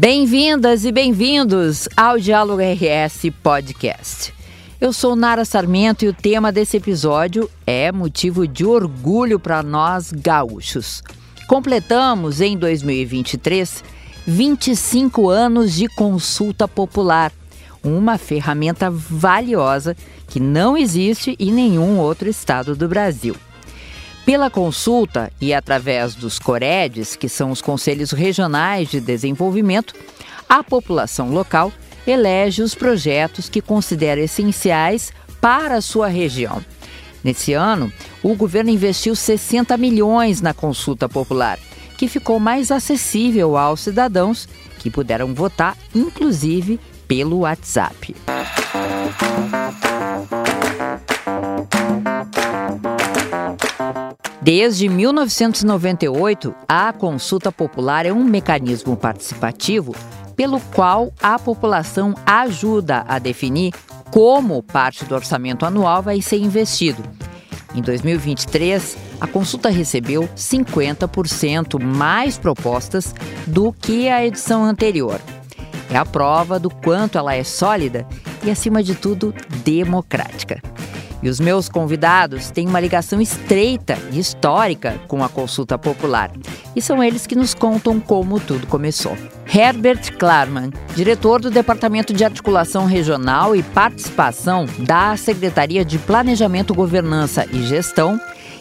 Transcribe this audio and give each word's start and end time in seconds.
Bem-vindas 0.00 0.86
e 0.86 0.92
bem-vindos 0.92 1.86
ao 1.94 2.18
Diálogo 2.18 2.62
RS 2.62 3.30
Podcast. 3.42 4.32
Eu 4.80 4.94
sou 4.94 5.14
Nara 5.14 5.44
Sarmento 5.44 6.06
e 6.06 6.08
o 6.08 6.14
tema 6.14 6.50
desse 6.50 6.78
episódio 6.78 7.50
é 7.66 7.92
motivo 7.92 8.48
de 8.48 8.64
orgulho 8.64 9.38
para 9.38 9.62
nós 9.62 10.10
gaúchos. 10.10 11.02
Completamos 11.46 12.40
em 12.40 12.56
2023 12.56 13.84
25 14.26 15.28
anos 15.28 15.74
de 15.74 15.86
consulta 15.86 16.66
popular, 16.66 17.30
uma 17.84 18.16
ferramenta 18.16 18.90
valiosa 18.90 19.94
que 20.26 20.40
não 20.40 20.78
existe 20.78 21.36
em 21.38 21.52
nenhum 21.52 21.98
outro 21.98 22.26
estado 22.26 22.74
do 22.74 22.88
Brasil. 22.88 23.36
Pela 24.24 24.50
consulta 24.50 25.32
e 25.40 25.52
através 25.52 26.14
dos 26.14 26.38
COREDs, 26.38 27.16
que 27.16 27.28
são 27.28 27.50
os 27.50 27.60
Conselhos 27.60 28.12
Regionais 28.12 28.88
de 28.88 29.00
Desenvolvimento, 29.00 29.94
a 30.48 30.62
população 30.62 31.30
local 31.30 31.72
elege 32.06 32.62
os 32.62 32.74
projetos 32.74 33.48
que 33.48 33.60
considera 33.60 34.20
essenciais 34.20 35.12
para 35.40 35.76
a 35.76 35.80
sua 35.80 36.08
região. 36.08 36.64
Nesse 37.22 37.52
ano, 37.52 37.92
o 38.22 38.34
governo 38.34 38.70
investiu 38.70 39.14
60 39.14 39.76
milhões 39.76 40.40
na 40.40 40.54
consulta 40.54 41.08
popular, 41.08 41.58
que 41.96 42.08
ficou 42.08 42.40
mais 42.40 42.70
acessível 42.70 43.56
aos 43.56 43.80
cidadãos 43.80 44.48
que 44.78 44.90
puderam 44.90 45.34
votar, 45.34 45.76
inclusive 45.94 46.80
pelo 47.06 47.40
WhatsApp. 47.40 48.14
Desde 54.52 54.88
1998, 54.88 56.52
a 56.66 56.92
consulta 56.92 57.52
popular 57.52 58.04
é 58.04 58.12
um 58.12 58.24
mecanismo 58.24 58.96
participativo 58.96 59.94
pelo 60.34 60.58
qual 60.74 61.12
a 61.22 61.38
população 61.38 62.16
ajuda 62.26 63.04
a 63.06 63.20
definir 63.20 63.72
como 64.10 64.60
parte 64.60 65.04
do 65.04 65.14
orçamento 65.14 65.64
anual 65.64 66.02
vai 66.02 66.20
ser 66.20 66.38
investido. 66.38 67.00
Em 67.76 67.80
2023, 67.80 68.96
a 69.20 69.28
consulta 69.28 69.68
recebeu 69.68 70.28
50% 70.34 71.80
mais 71.80 72.36
propostas 72.36 73.14
do 73.46 73.72
que 73.72 74.08
a 74.08 74.26
edição 74.26 74.64
anterior. 74.64 75.20
É 75.88 75.96
a 75.96 76.04
prova 76.04 76.58
do 76.58 76.70
quanto 76.70 77.16
ela 77.16 77.36
é 77.36 77.44
sólida 77.44 78.04
e, 78.42 78.50
acima 78.50 78.82
de 78.82 78.96
tudo, 78.96 79.32
democrática. 79.62 80.60
E 81.22 81.28
os 81.28 81.38
meus 81.38 81.68
convidados 81.68 82.50
têm 82.50 82.66
uma 82.66 82.80
ligação 82.80 83.20
estreita 83.20 83.98
e 84.12 84.18
histórica 84.18 85.00
com 85.06 85.22
a 85.22 85.28
consulta 85.28 85.78
popular. 85.78 86.30
E 86.74 86.80
são 86.80 87.02
eles 87.02 87.26
que 87.26 87.36
nos 87.36 87.54
contam 87.54 88.00
como 88.00 88.40
tudo 88.40 88.66
começou. 88.66 89.16
Herbert 89.52 90.16
Klarman, 90.16 90.70
diretor 90.94 91.40
do 91.40 91.50
Departamento 91.50 92.12
de 92.12 92.24
Articulação 92.24 92.86
Regional 92.86 93.54
e 93.54 93.62
Participação 93.62 94.66
da 94.78 95.16
Secretaria 95.16 95.84
de 95.84 95.98
Planejamento, 95.98 96.72
Governança 96.72 97.46
e 97.52 97.62
Gestão. 97.64 98.20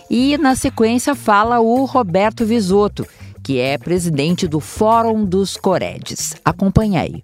E, 0.10 0.38
na 0.38 0.56
sequência, 0.56 1.14
fala 1.14 1.60
o 1.60 1.86
Roberto 1.86 2.44
Visoto, 2.44 3.06
que 3.44 3.60
é 3.60 3.78
presidente 3.78 4.48
do 4.48 4.60
Fórum 4.60 5.24
dos 5.24 5.56
Coredes. 5.56 6.34
Acompanhe 6.44 6.98
aí. 6.98 7.24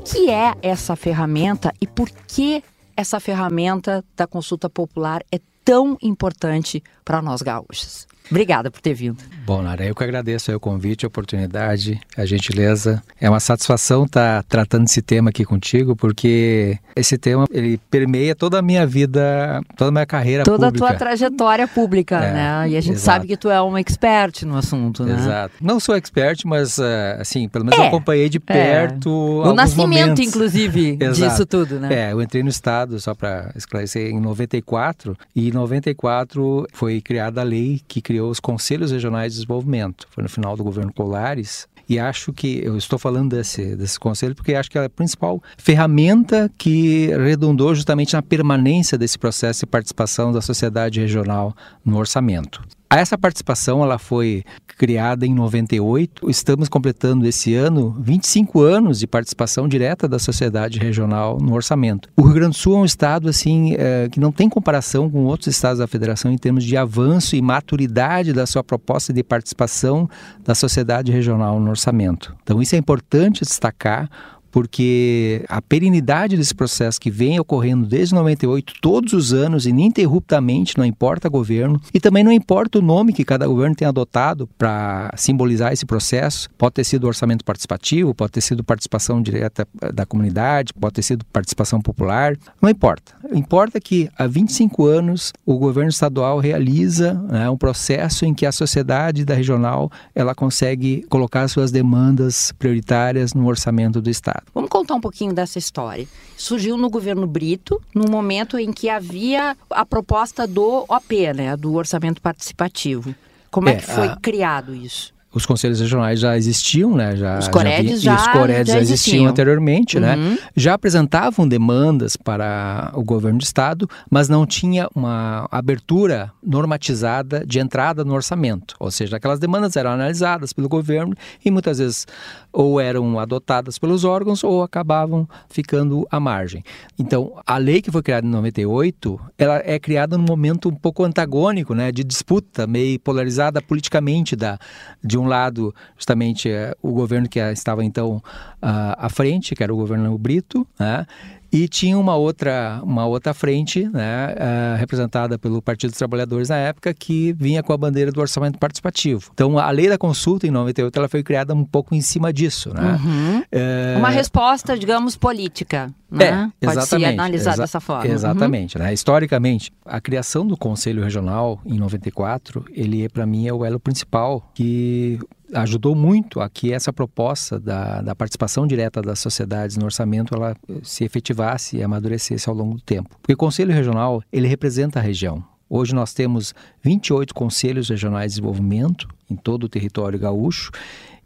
O 0.00 0.02
que 0.02 0.30
é 0.30 0.54
essa 0.62 0.96
ferramenta 0.96 1.74
e 1.78 1.86
por 1.86 2.08
que 2.26 2.64
essa 2.96 3.20
ferramenta 3.20 4.02
da 4.16 4.26
consulta 4.26 4.70
popular 4.70 5.22
é 5.30 5.38
tão 5.62 5.98
importante 6.00 6.82
para 7.04 7.20
nós 7.20 7.42
gaúchos? 7.42 8.06
Obrigada 8.30 8.70
por 8.70 8.80
ter 8.80 8.94
vindo. 8.94 9.18
Bom, 9.44 9.62
Nara, 9.62 9.84
eu 9.84 9.94
que 9.94 10.04
agradeço 10.04 10.54
o 10.54 10.60
convite, 10.60 11.04
a 11.04 11.08
oportunidade, 11.08 12.00
a 12.16 12.24
gentileza. 12.24 13.02
É 13.20 13.28
uma 13.28 13.40
satisfação 13.40 14.04
estar 14.04 14.42
tá 14.42 14.48
tratando 14.48 14.84
esse 14.84 15.02
tema 15.02 15.30
aqui 15.30 15.44
contigo, 15.44 15.96
porque 15.96 16.78
esse 16.94 17.18
tema 17.18 17.46
ele 17.50 17.80
permeia 17.90 18.34
toda 18.34 18.60
a 18.60 18.62
minha 18.62 18.86
vida, 18.86 19.60
toda 19.76 19.88
a 19.88 19.92
minha 19.92 20.06
carreira 20.06 20.44
toda 20.44 20.68
pública. 20.68 20.78
Toda 20.78 20.94
a 20.94 20.98
tua 20.98 20.98
trajetória 20.98 21.66
pública, 21.66 22.16
é, 22.18 22.32
né? 22.32 22.68
E 22.70 22.76
a 22.76 22.80
gente 22.80 22.94
exato. 22.94 23.04
sabe 23.04 23.26
que 23.26 23.36
tu 23.36 23.50
é 23.50 23.60
um 23.60 23.76
expert 23.76 24.44
no 24.44 24.56
assunto, 24.56 25.04
né? 25.04 25.14
Exato. 25.14 25.54
Não 25.60 25.80
sou 25.80 25.96
expert, 25.96 26.42
mas 26.44 26.78
eh, 26.78 27.16
assim, 27.20 27.48
pelo 27.48 27.64
menos 27.64 27.78
é, 27.78 27.82
eu 27.82 27.88
acompanhei 27.88 28.28
de 28.28 28.38
é. 28.38 28.40
perto 28.40 29.42
é. 29.44 29.48
O 29.48 29.52
nascimento, 29.52 29.88
momentos. 29.88 30.26
inclusive, 30.26 30.96
disso 31.12 31.44
tudo, 31.44 31.80
né? 31.80 32.08
É, 32.08 32.12
eu 32.12 32.22
entrei 32.22 32.44
no 32.44 32.48
Estado, 32.48 33.00
só 33.00 33.14
para 33.14 33.50
esclarecer, 33.56 34.10
em 34.10 34.20
94, 34.20 35.16
e 35.34 35.48
em 35.48 35.52
94 35.52 36.68
foi 36.72 37.00
criada 37.00 37.40
a 37.40 37.44
lei 37.44 37.80
que 37.88 38.00
criou 38.00 38.19
os 38.20 38.40
Conselhos 38.40 38.90
Regionais 38.90 39.32
de 39.32 39.38
Desenvolvimento. 39.40 40.06
Foi 40.10 40.22
no 40.22 40.28
final 40.28 40.56
do 40.56 40.64
governo 40.64 40.92
Colares. 40.92 41.68
E 41.88 41.98
acho 41.98 42.32
que 42.32 42.60
eu 42.64 42.76
estou 42.76 42.98
falando 42.98 43.34
desse, 43.36 43.74
desse 43.74 43.98
conselho 43.98 44.34
porque 44.34 44.54
acho 44.54 44.70
que 44.70 44.78
é 44.78 44.84
a 44.84 44.88
principal 44.88 45.42
ferramenta 45.58 46.50
que 46.56 47.08
redundou 47.08 47.74
justamente 47.74 48.14
na 48.14 48.22
permanência 48.22 48.96
desse 48.96 49.18
processo 49.18 49.60
de 49.60 49.66
participação 49.66 50.30
da 50.30 50.40
sociedade 50.40 51.00
regional 51.00 51.54
no 51.84 51.98
orçamento. 51.98 52.62
Essa 52.92 53.16
participação 53.16 53.84
ela 53.84 53.98
foi 53.98 54.42
criada 54.66 55.24
em 55.24 55.32
98. 55.32 56.28
Estamos 56.28 56.68
completando 56.68 57.24
esse 57.24 57.54
ano 57.54 57.96
25 58.00 58.62
anos 58.62 58.98
de 58.98 59.06
participação 59.06 59.68
direta 59.68 60.08
da 60.08 60.18
sociedade 60.18 60.80
regional 60.80 61.38
no 61.38 61.54
orçamento. 61.54 62.08
O 62.16 62.22
Rio 62.22 62.34
Grande 62.34 62.56
do 62.56 62.58
Sul 62.58 62.74
é 62.74 62.78
um 62.80 62.84
estado 62.84 63.28
assim 63.28 63.76
é, 63.78 64.08
que 64.10 64.18
não 64.18 64.32
tem 64.32 64.48
comparação 64.48 65.08
com 65.08 65.24
outros 65.24 65.46
estados 65.46 65.78
da 65.78 65.86
federação 65.86 66.32
em 66.32 66.36
termos 66.36 66.64
de 66.64 66.76
avanço 66.76 67.36
e 67.36 67.42
maturidade 67.42 68.32
da 68.32 68.44
sua 68.44 68.64
proposta 68.64 69.12
de 69.12 69.22
participação 69.22 70.10
da 70.42 70.56
sociedade 70.56 71.12
regional 71.12 71.60
no 71.60 71.70
orçamento. 71.70 72.34
Então 72.42 72.60
isso 72.60 72.74
é 72.74 72.78
importante 72.78 73.44
destacar 73.44 74.10
porque 74.50 75.44
a 75.48 75.62
perenidade 75.62 76.36
desse 76.36 76.54
processo 76.54 77.00
que 77.00 77.10
vem 77.10 77.38
ocorrendo 77.38 77.86
desde 77.86 78.14
98, 78.14 78.74
todos 78.80 79.12
os 79.12 79.32
anos, 79.32 79.66
ininterruptamente, 79.66 80.76
não 80.76 80.84
importa 80.84 81.28
governo, 81.28 81.80
e 81.92 82.00
também 82.00 82.24
não 82.24 82.32
importa 82.32 82.78
o 82.78 82.82
nome 82.82 83.12
que 83.12 83.24
cada 83.24 83.46
governo 83.46 83.74
tem 83.74 83.86
adotado 83.86 84.48
para 84.58 85.12
simbolizar 85.16 85.72
esse 85.72 85.86
processo, 85.86 86.48
pode 86.58 86.74
ter 86.74 86.84
sido 86.84 87.06
orçamento 87.06 87.44
participativo, 87.44 88.14
pode 88.14 88.32
ter 88.32 88.40
sido 88.40 88.64
participação 88.64 89.22
direta 89.22 89.66
da 89.94 90.04
comunidade, 90.04 90.72
pode 90.72 90.94
ter 90.94 91.02
sido 91.02 91.24
participação 91.26 91.80
popular, 91.80 92.36
não 92.60 92.68
importa. 92.68 93.12
Importa 93.32 93.80
que 93.80 94.08
há 94.18 94.26
25 94.26 94.86
anos 94.86 95.32
o 95.46 95.58
governo 95.58 95.90
estadual 95.90 96.38
realiza 96.38 97.14
né, 97.14 97.48
um 97.48 97.56
processo 97.56 98.24
em 98.24 98.34
que 98.34 98.46
a 98.46 98.52
sociedade 98.52 99.24
da 99.24 99.34
regional 99.34 99.90
ela 100.14 100.34
consegue 100.34 101.04
colocar 101.08 101.46
suas 101.48 101.70
demandas 101.70 102.52
prioritárias 102.58 103.34
no 103.34 103.46
orçamento 103.46 104.00
do 104.00 104.10
Estado. 104.10 104.39
Vamos 104.54 104.70
contar 104.70 104.94
um 104.94 105.00
pouquinho 105.00 105.32
dessa 105.32 105.58
história. 105.58 106.06
Surgiu 106.36 106.76
no 106.76 106.90
governo 106.90 107.26
Brito, 107.26 107.80
no 107.94 108.10
momento 108.10 108.58
em 108.58 108.72
que 108.72 108.88
havia 108.88 109.56
a 109.70 109.84
proposta 109.84 110.46
do 110.46 110.84
OP, 110.88 111.32
né, 111.34 111.56
do 111.56 111.74
orçamento 111.74 112.20
participativo. 112.20 113.14
Como 113.50 113.68
é, 113.68 113.72
é 113.72 113.76
que 113.76 113.86
foi 113.86 114.08
a... 114.08 114.16
criado 114.16 114.74
isso? 114.74 115.12
os 115.32 115.46
conselhos 115.46 115.80
regionais 115.80 116.18
já 116.18 116.36
existiam, 116.36 116.94
né? 116.94 117.14
Já, 117.14 117.38
os 117.38 117.48
Coredes 117.48 118.02
já, 118.02 118.16
já, 118.16 118.20
os 118.20 118.28
Coredes 118.28 118.72
já, 118.72 118.80
existiam. 118.80 119.14
existiam 119.14 119.26
anteriormente, 119.26 120.00
né? 120.00 120.16
uhum. 120.16 120.30
né? 120.30 120.38
Já 120.56 120.74
apresentavam 120.74 121.46
demandas 121.46 122.16
para 122.16 122.90
o 122.94 123.04
governo 123.04 123.38
do 123.38 123.44
estado, 123.44 123.88
mas 124.10 124.28
não 124.28 124.44
tinha 124.44 124.88
uma 124.94 125.46
abertura 125.50 126.32
normatizada 126.44 127.44
de 127.46 127.60
entrada 127.60 128.04
no 128.04 128.12
orçamento. 128.12 128.74
Ou 128.80 128.90
seja, 128.90 129.16
aquelas 129.16 129.38
demandas 129.38 129.76
eram 129.76 129.92
analisadas 129.92 130.52
pelo 130.52 130.68
governo 130.68 131.14
e 131.44 131.50
muitas 131.50 131.78
vezes 131.78 132.06
ou 132.52 132.80
eram 132.80 133.18
adotadas 133.18 133.78
pelos 133.78 134.04
órgãos 134.04 134.42
ou 134.42 134.62
acabavam 134.62 135.28
ficando 135.48 136.06
à 136.10 136.18
margem. 136.18 136.64
Então, 136.98 137.40
a 137.46 137.56
lei 137.56 137.80
que 137.80 137.90
foi 137.90 138.02
criada 138.02 138.26
em 138.26 138.30
98, 138.30 139.20
ela 139.38 139.62
é 139.64 139.78
criada 139.78 140.16
num 140.16 140.24
momento 140.24 140.68
um 140.68 140.74
pouco 140.74 141.04
antagônico, 141.04 141.74
né, 141.74 141.92
de 141.92 142.02
disputa 142.02 142.66
meio 142.66 142.98
polarizada 143.00 143.60
politicamente 143.62 144.34
da 144.34 144.58
de 145.02 145.18
um 145.18 145.26
lado, 145.26 145.74
justamente 145.96 146.50
é, 146.50 146.74
o 146.82 146.92
governo 146.92 147.28
que 147.28 147.38
estava 147.38 147.84
então 147.84 148.16
uh, 148.16 148.94
à 148.98 149.08
frente, 149.08 149.54
que 149.54 149.62
era 149.62 149.72
o 149.72 149.76
governo 149.76 150.16
Brito, 150.18 150.66
né? 150.78 151.06
E 151.52 151.66
tinha 151.68 151.98
uma 151.98 152.14
outra, 152.14 152.80
uma 152.82 153.06
outra 153.06 153.34
frente, 153.34 153.88
né, 153.88 154.34
uh, 154.34 154.78
representada 154.78 155.38
pelo 155.38 155.60
Partido 155.60 155.90
dos 155.90 155.98
Trabalhadores 155.98 156.48
na 156.48 156.56
época, 156.56 156.94
que 156.94 157.32
vinha 157.32 157.62
com 157.62 157.72
a 157.72 157.76
bandeira 157.76 158.12
do 158.12 158.20
orçamento 158.20 158.58
participativo. 158.58 159.30
Então, 159.34 159.58
a 159.58 159.70
lei 159.70 159.88
da 159.88 159.98
consulta, 159.98 160.46
em 160.46 160.50
98, 160.50 160.96
ela 160.96 161.08
foi 161.08 161.22
criada 161.22 161.52
um 161.52 161.64
pouco 161.64 161.94
em 161.94 162.00
cima 162.00 162.32
disso. 162.32 162.72
Né? 162.72 163.00
Uhum. 163.02 163.42
É... 163.50 163.94
Uma 163.98 164.10
resposta, 164.10 164.78
digamos, 164.78 165.16
política. 165.16 165.92
Né? 166.10 166.50
É, 166.60 166.66
Pode 166.66 166.86
ser 166.86 167.04
analisar 167.04 167.52
exa 167.52 167.62
dessa 167.62 167.80
forma. 167.80 168.06
Exatamente. 168.06 168.76
Uhum. 168.76 168.84
Né? 168.84 168.92
Historicamente, 168.92 169.72
a 169.84 170.00
criação 170.00 170.46
do 170.46 170.56
Conselho 170.56 171.02
Regional, 171.02 171.60
em 171.64 171.78
94, 171.78 172.64
ele, 172.72 173.08
para 173.08 173.26
mim, 173.26 173.48
é 173.48 173.52
o 173.52 173.64
elo 173.64 173.80
principal 173.80 174.50
que 174.54 175.18
ajudou 175.54 175.94
muito 175.94 176.40
a 176.40 176.48
que 176.48 176.72
essa 176.72 176.92
proposta 176.92 177.58
da, 177.58 178.02
da, 178.02 178.14
participação 178.14 178.66
direta 178.66 179.02
das 179.02 179.18
sociedades 179.18 179.76
no 179.76 179.84
orçamento 179.84 180.34
ela 180.34 180.56
se 180.82 181.04
efetivasse 181.04 181.76
e 181.76 181.82
amadurecesse 181.82 182.48
ao 182.48 182.54
longo 182.54 182.74
do 182.74 182.80
tempo. 182.80 183.10
Porque 183.20 183.34
o 183.34 183.36
Conselho 183.36 183.72
Regional, 183.72 184.22
ele 184.32 184.48
representa 184.48 184.98
a 184.98 185.02
região. 185.02 185.42
Hoje 185.68 185.94
nós 185.94 186.12
temos 186.12 186.54
28 186.82 187.34
conselhos 187.34 187.88
regionais 187.88 188.32
de 188.32 188.40
desenvolvimento 188.40 189.08
em 189.30 189.36
todo 189.36 189.64
o 189.64 189.68
território 189.68 190.18
gaúcho 190.18 190.70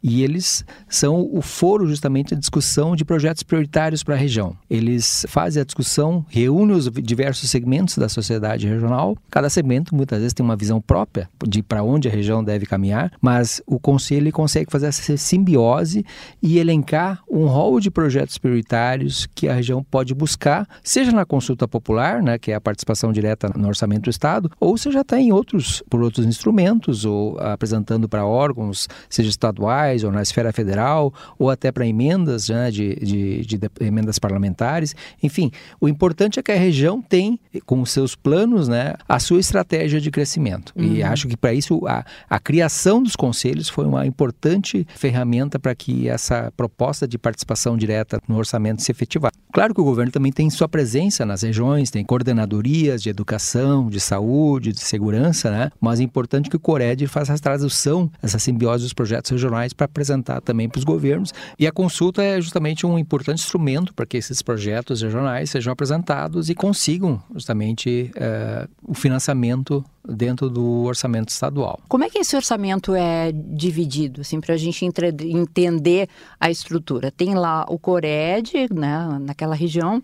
e 0.07 0.23
eles 0.23 0.63
são 0.87 1.27
o 1.33 1.41
foro 1.41 1.87
justamente 1.87 2.35
de 2.35 2.39
discussão 2.39 2.95
de 2.95 3.03
projetos 3.03 3.41
prioritários 3.41 4.03
para 4.03 4.13
a 4.13 4.17
região. 4.17 4.55
Eles 4.69 5.25
fazem 5.27 5.59
a 5.59 5.65
discussão, 5.65 6.23
reúnem 6.29 6.75
os 6.75 6.87
diversos 6.91 7.49
segmentos 7.49 7.97
da 7.97 8.07
sociedade 8.07 8.67
regional. 8.67 9.17
Cada 9.31 9.49
segmento 9.49 9.95
muitas 9.95 10.19
vezes 10.19 10.31
tem 10.31 10.45
uma 10.45 10.55
visão 10.55 10.79
própria 10.79 11.27
de 11.47 11.63
para 11.63 11.81
onde 11.81 12.07
a 12.07 12.11
região 12.11 12.43
deve 12.43 12.67
caminhar, 12.67 13.11
mas 13.19 13.63
o 13.65 13.79
conselho 13.79 14.31
consegue 14.31 14.71
fazer 14.71 14.85
essa 14.85 15.17
simbiose 15.17 16.05
e 16.39 16.59
elencar 16.59 17.23
um 17.27 17.47
rol 17.47 17.79
de 17.79 17.89
projetos 17.89 18.37
prioritários 18.37 19.27
que 19.33 19.47
a 19.47 19.55
região 19.55 19.83
pode 19.83 20.13
buscar, 20.13 20.67
seja 20.83 21.11
na 21.11 21.25
consulta 21.25 21.67
popular, 21.67 22.21
né, 22.21 22.37
que 22.37 22.51
é 22.51 22.55
a 22.55 22.61
participação 22.61 23.11
direta 23.11 23.51
no 23.55 23.67
orçamento 23.67 24.03
do 24.03 24.09
estado, 24.11 24.51
ou 24.59 24.77
seja 24.77 24.99
até 24.99 25.19
em 25.19 25.31
outros 25.31 25.81
por 25.89 26.03
outros 26.03 26.27
instrumentos 26.27 27.05
ou 27.05 27.39
apresentando 27.39 27.94
para 28.07 28.25
órgãos, 28.25 28.87
seja 29.09 29.29
estaduais 29.29 30.03
ou 30.03 30.11
na 30.11 30.21
esfera 30.21 30.51
federal, 30.51 31.13
ou 31.39 31.49
até 31.49 31.71
para 31.71 31.87
emendas 31.87 32.49
né, 32.49 32.69
de, 32.69 32.95
de, 32.95 33.45
de, 33.45 33.59
emendas 33.79 34.19
parlamentares. 34.19 34.95
Enfim, 35.21 35.51
o 35.79 35.87
importante 35.87 36.39
é 36.39 36.43
que 36.43 36.51
a 36.51 36.57
região 36.57 37.01
tem, 37.01 37.39
com 37.65 37.81
os 37.81 37.91
seus 37.91 38.15
planos, 38.15 38.67
né, 38.67 38.93
a 39.07 39.19
sua 39.19 39.39
estratégia 39.39 39.99
de 39.99 40.11
crescimento. 40.11 40.73
Uhum. 40.75 40.95
E 40.95 41.03
acho 41.03 41.27
que 41.27 41.37
para 41.37 41.53
isso 41.53 41.85
a, 41.87 42.05
a 42.29 42.39
criação 42.39 43.01
dos 43.01 43.15
conselhos 43.15 43.69
foi 43.69 43.85
uma 43.85 44.05
importante 44.05 44.85
ferramenta 44.95 45.59
para 45.59 45.73
que 45.73 46.07
essa 46.09 46.51
proposta 46.55 47.07
de 47.07 47.17
participação 47.17 47.77
direta 47.77 48.21
no 48.27 48.37
orçamento 48.37 48.81
se 48.81 48.91
efetivasse. 48.91 49.35
Claro 49.51 49.73
que 49.73 49.81
o 49.81 49.85
governo 49.85 50.11
também 50.11 50.31
tem 50.31 50.49
sua 50.49 50.67
presença 50.67 51.25
nas 51.25 51.41
regiões, 51.41 51.89
tem 51.89 52.03
coordenadorias 52.03 53.01
de 53.01 53.09
educação, 53.09 53.89
de 53.89 53.99
saúde, 53.99 54.73
de 54.73 54.81
segurança, 54.81 55.49
né? 55.49 55.71
mas 55.79 55.99
é 55.99 56.03
importante 56.03 56.49
que 56.49 56.55
o 56.55 56.59
Cored 56.59 57.07
faça 57.07 57.31
a 57.31 57.35
tradução, 57.85 58.11
essa 58.21 58.39
simbiose 58.39 58.83
dos 58.83 58.93
projetos 58.93 59.29
regionais 59.29 59.73
para 59.73 59.85
apresentar 59.85 60.41
também 60.41 60.67
para 60.67 60.79
os 60.79 60.83
governos. 60.83 61.33
E 61.59 61.67
a 61.67 61.71
consulta 61.71 62.23
é 62.23 62.41
justamente 62.41 62.85
um 62.85 62.97
importante 62.97 63.39
instrumento 63.39 63.93
para 63.93 64.05
que 64.05 64.17
esses 64.17 64.41
projetos 64.41 65.01
regionais 65.01 65.51
sejam 65.51 65.71
apresentados 65.71 66.49
e 66.49 66.55
consigam 66.55 67.21
justamente 67.33 68.11
uh, 68.15 68.69
o 68.83 68.93
financiamento 68.93 69.83
dentro 70.07 70.49
do 70.49 70.83
orçamento 70.83 71.29
estadual. 71.29 71.79
Como 71.87 72.03
é 72.03 72.09
que 72.09 72.19
esse 72.19 72.35
orçamento 72.35 72.93
é 72.95 73.31
dividido, 73.31 74.21
assim, 74.21 74.39
para 74.39 74.53
a 74.53 74.57
gente 74.57 74.85
entender 74.85 76.07
a 76.39 76.49
estrutura? 76.49 77.11
Tem 77.11 77.33
lá 77.35 77.65
o 77.69 77.79
Cored, 77.79 78.67
né, 78.73 79.19
naquela 79.21 79.55
região, 79.55 80.03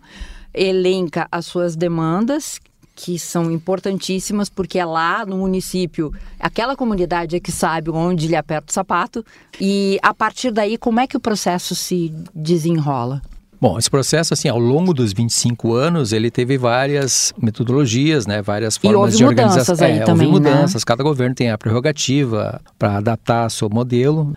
elenca 0.54 1.28
as 1.30 1.46
suas 1.46 1.76
demandas 1.76 2.60
que 3.02 3.18
são 3.18 3.50
importantíssimas, 3.50 4.48
porque 4.48 4.78
é 4.78 4.84
lá 4.84 5.26
no 5.26 5.38
município, 5.38 6.12
aquela 6.38 6.76
comunidade 6.76 7.34
é 7.34 7.40
que 7.40 7.50
sabe 7.50 7.90
onde 7.90 8.28
lhe 8.28 8.36
aperta 8.36 8.70
o 8.70 8.72
sapato, 8.72 9.26
e 9.60 9.98
a 10.00 10.14
partir 10.14 10.52
daí, 10.52 10.78
como 10.78 11.00
é 11.00 11.06
que 11.08 11.16
o 11.16 11.20
processo 11.20 11.74
se 11.74 12.14
desenrola? 12.32 13.20
Bom, 13.62 13.78
esse 13.78 13.88
processo, 13.88 14.34
assim, 14.34 14.48
ao 14.48 14.58
longo 14.58 14.92
dos 14.92 15.12
25 15.12 15.72
anos, 15.72 16.12
ele 16.12 16.32
teve 16.32 16.58
várias 16.58 17.32
metodologias, 17.40 18.26
né, 18.26 18.42
várias 18.42 18.76
formas 18.76 19.16
de 19.16 19.24
organização. 19.24 19.76
Aí 19.86 20.00
é, 20.00 20.04
também, 20.04 20.26
houve 20.26 20.40
mudanças, 20.40 20.82
né? 20.82 20.84
cada 20.84 21.04
governo 21.04 21.32
tem 21.32 21.48
a 21.48 21.56
prerrogativa 21.56 22.60
para 22.76 22.96
adaptar 22.96 23.48
seu 23.52 23.70
modelo, 23.70 24.34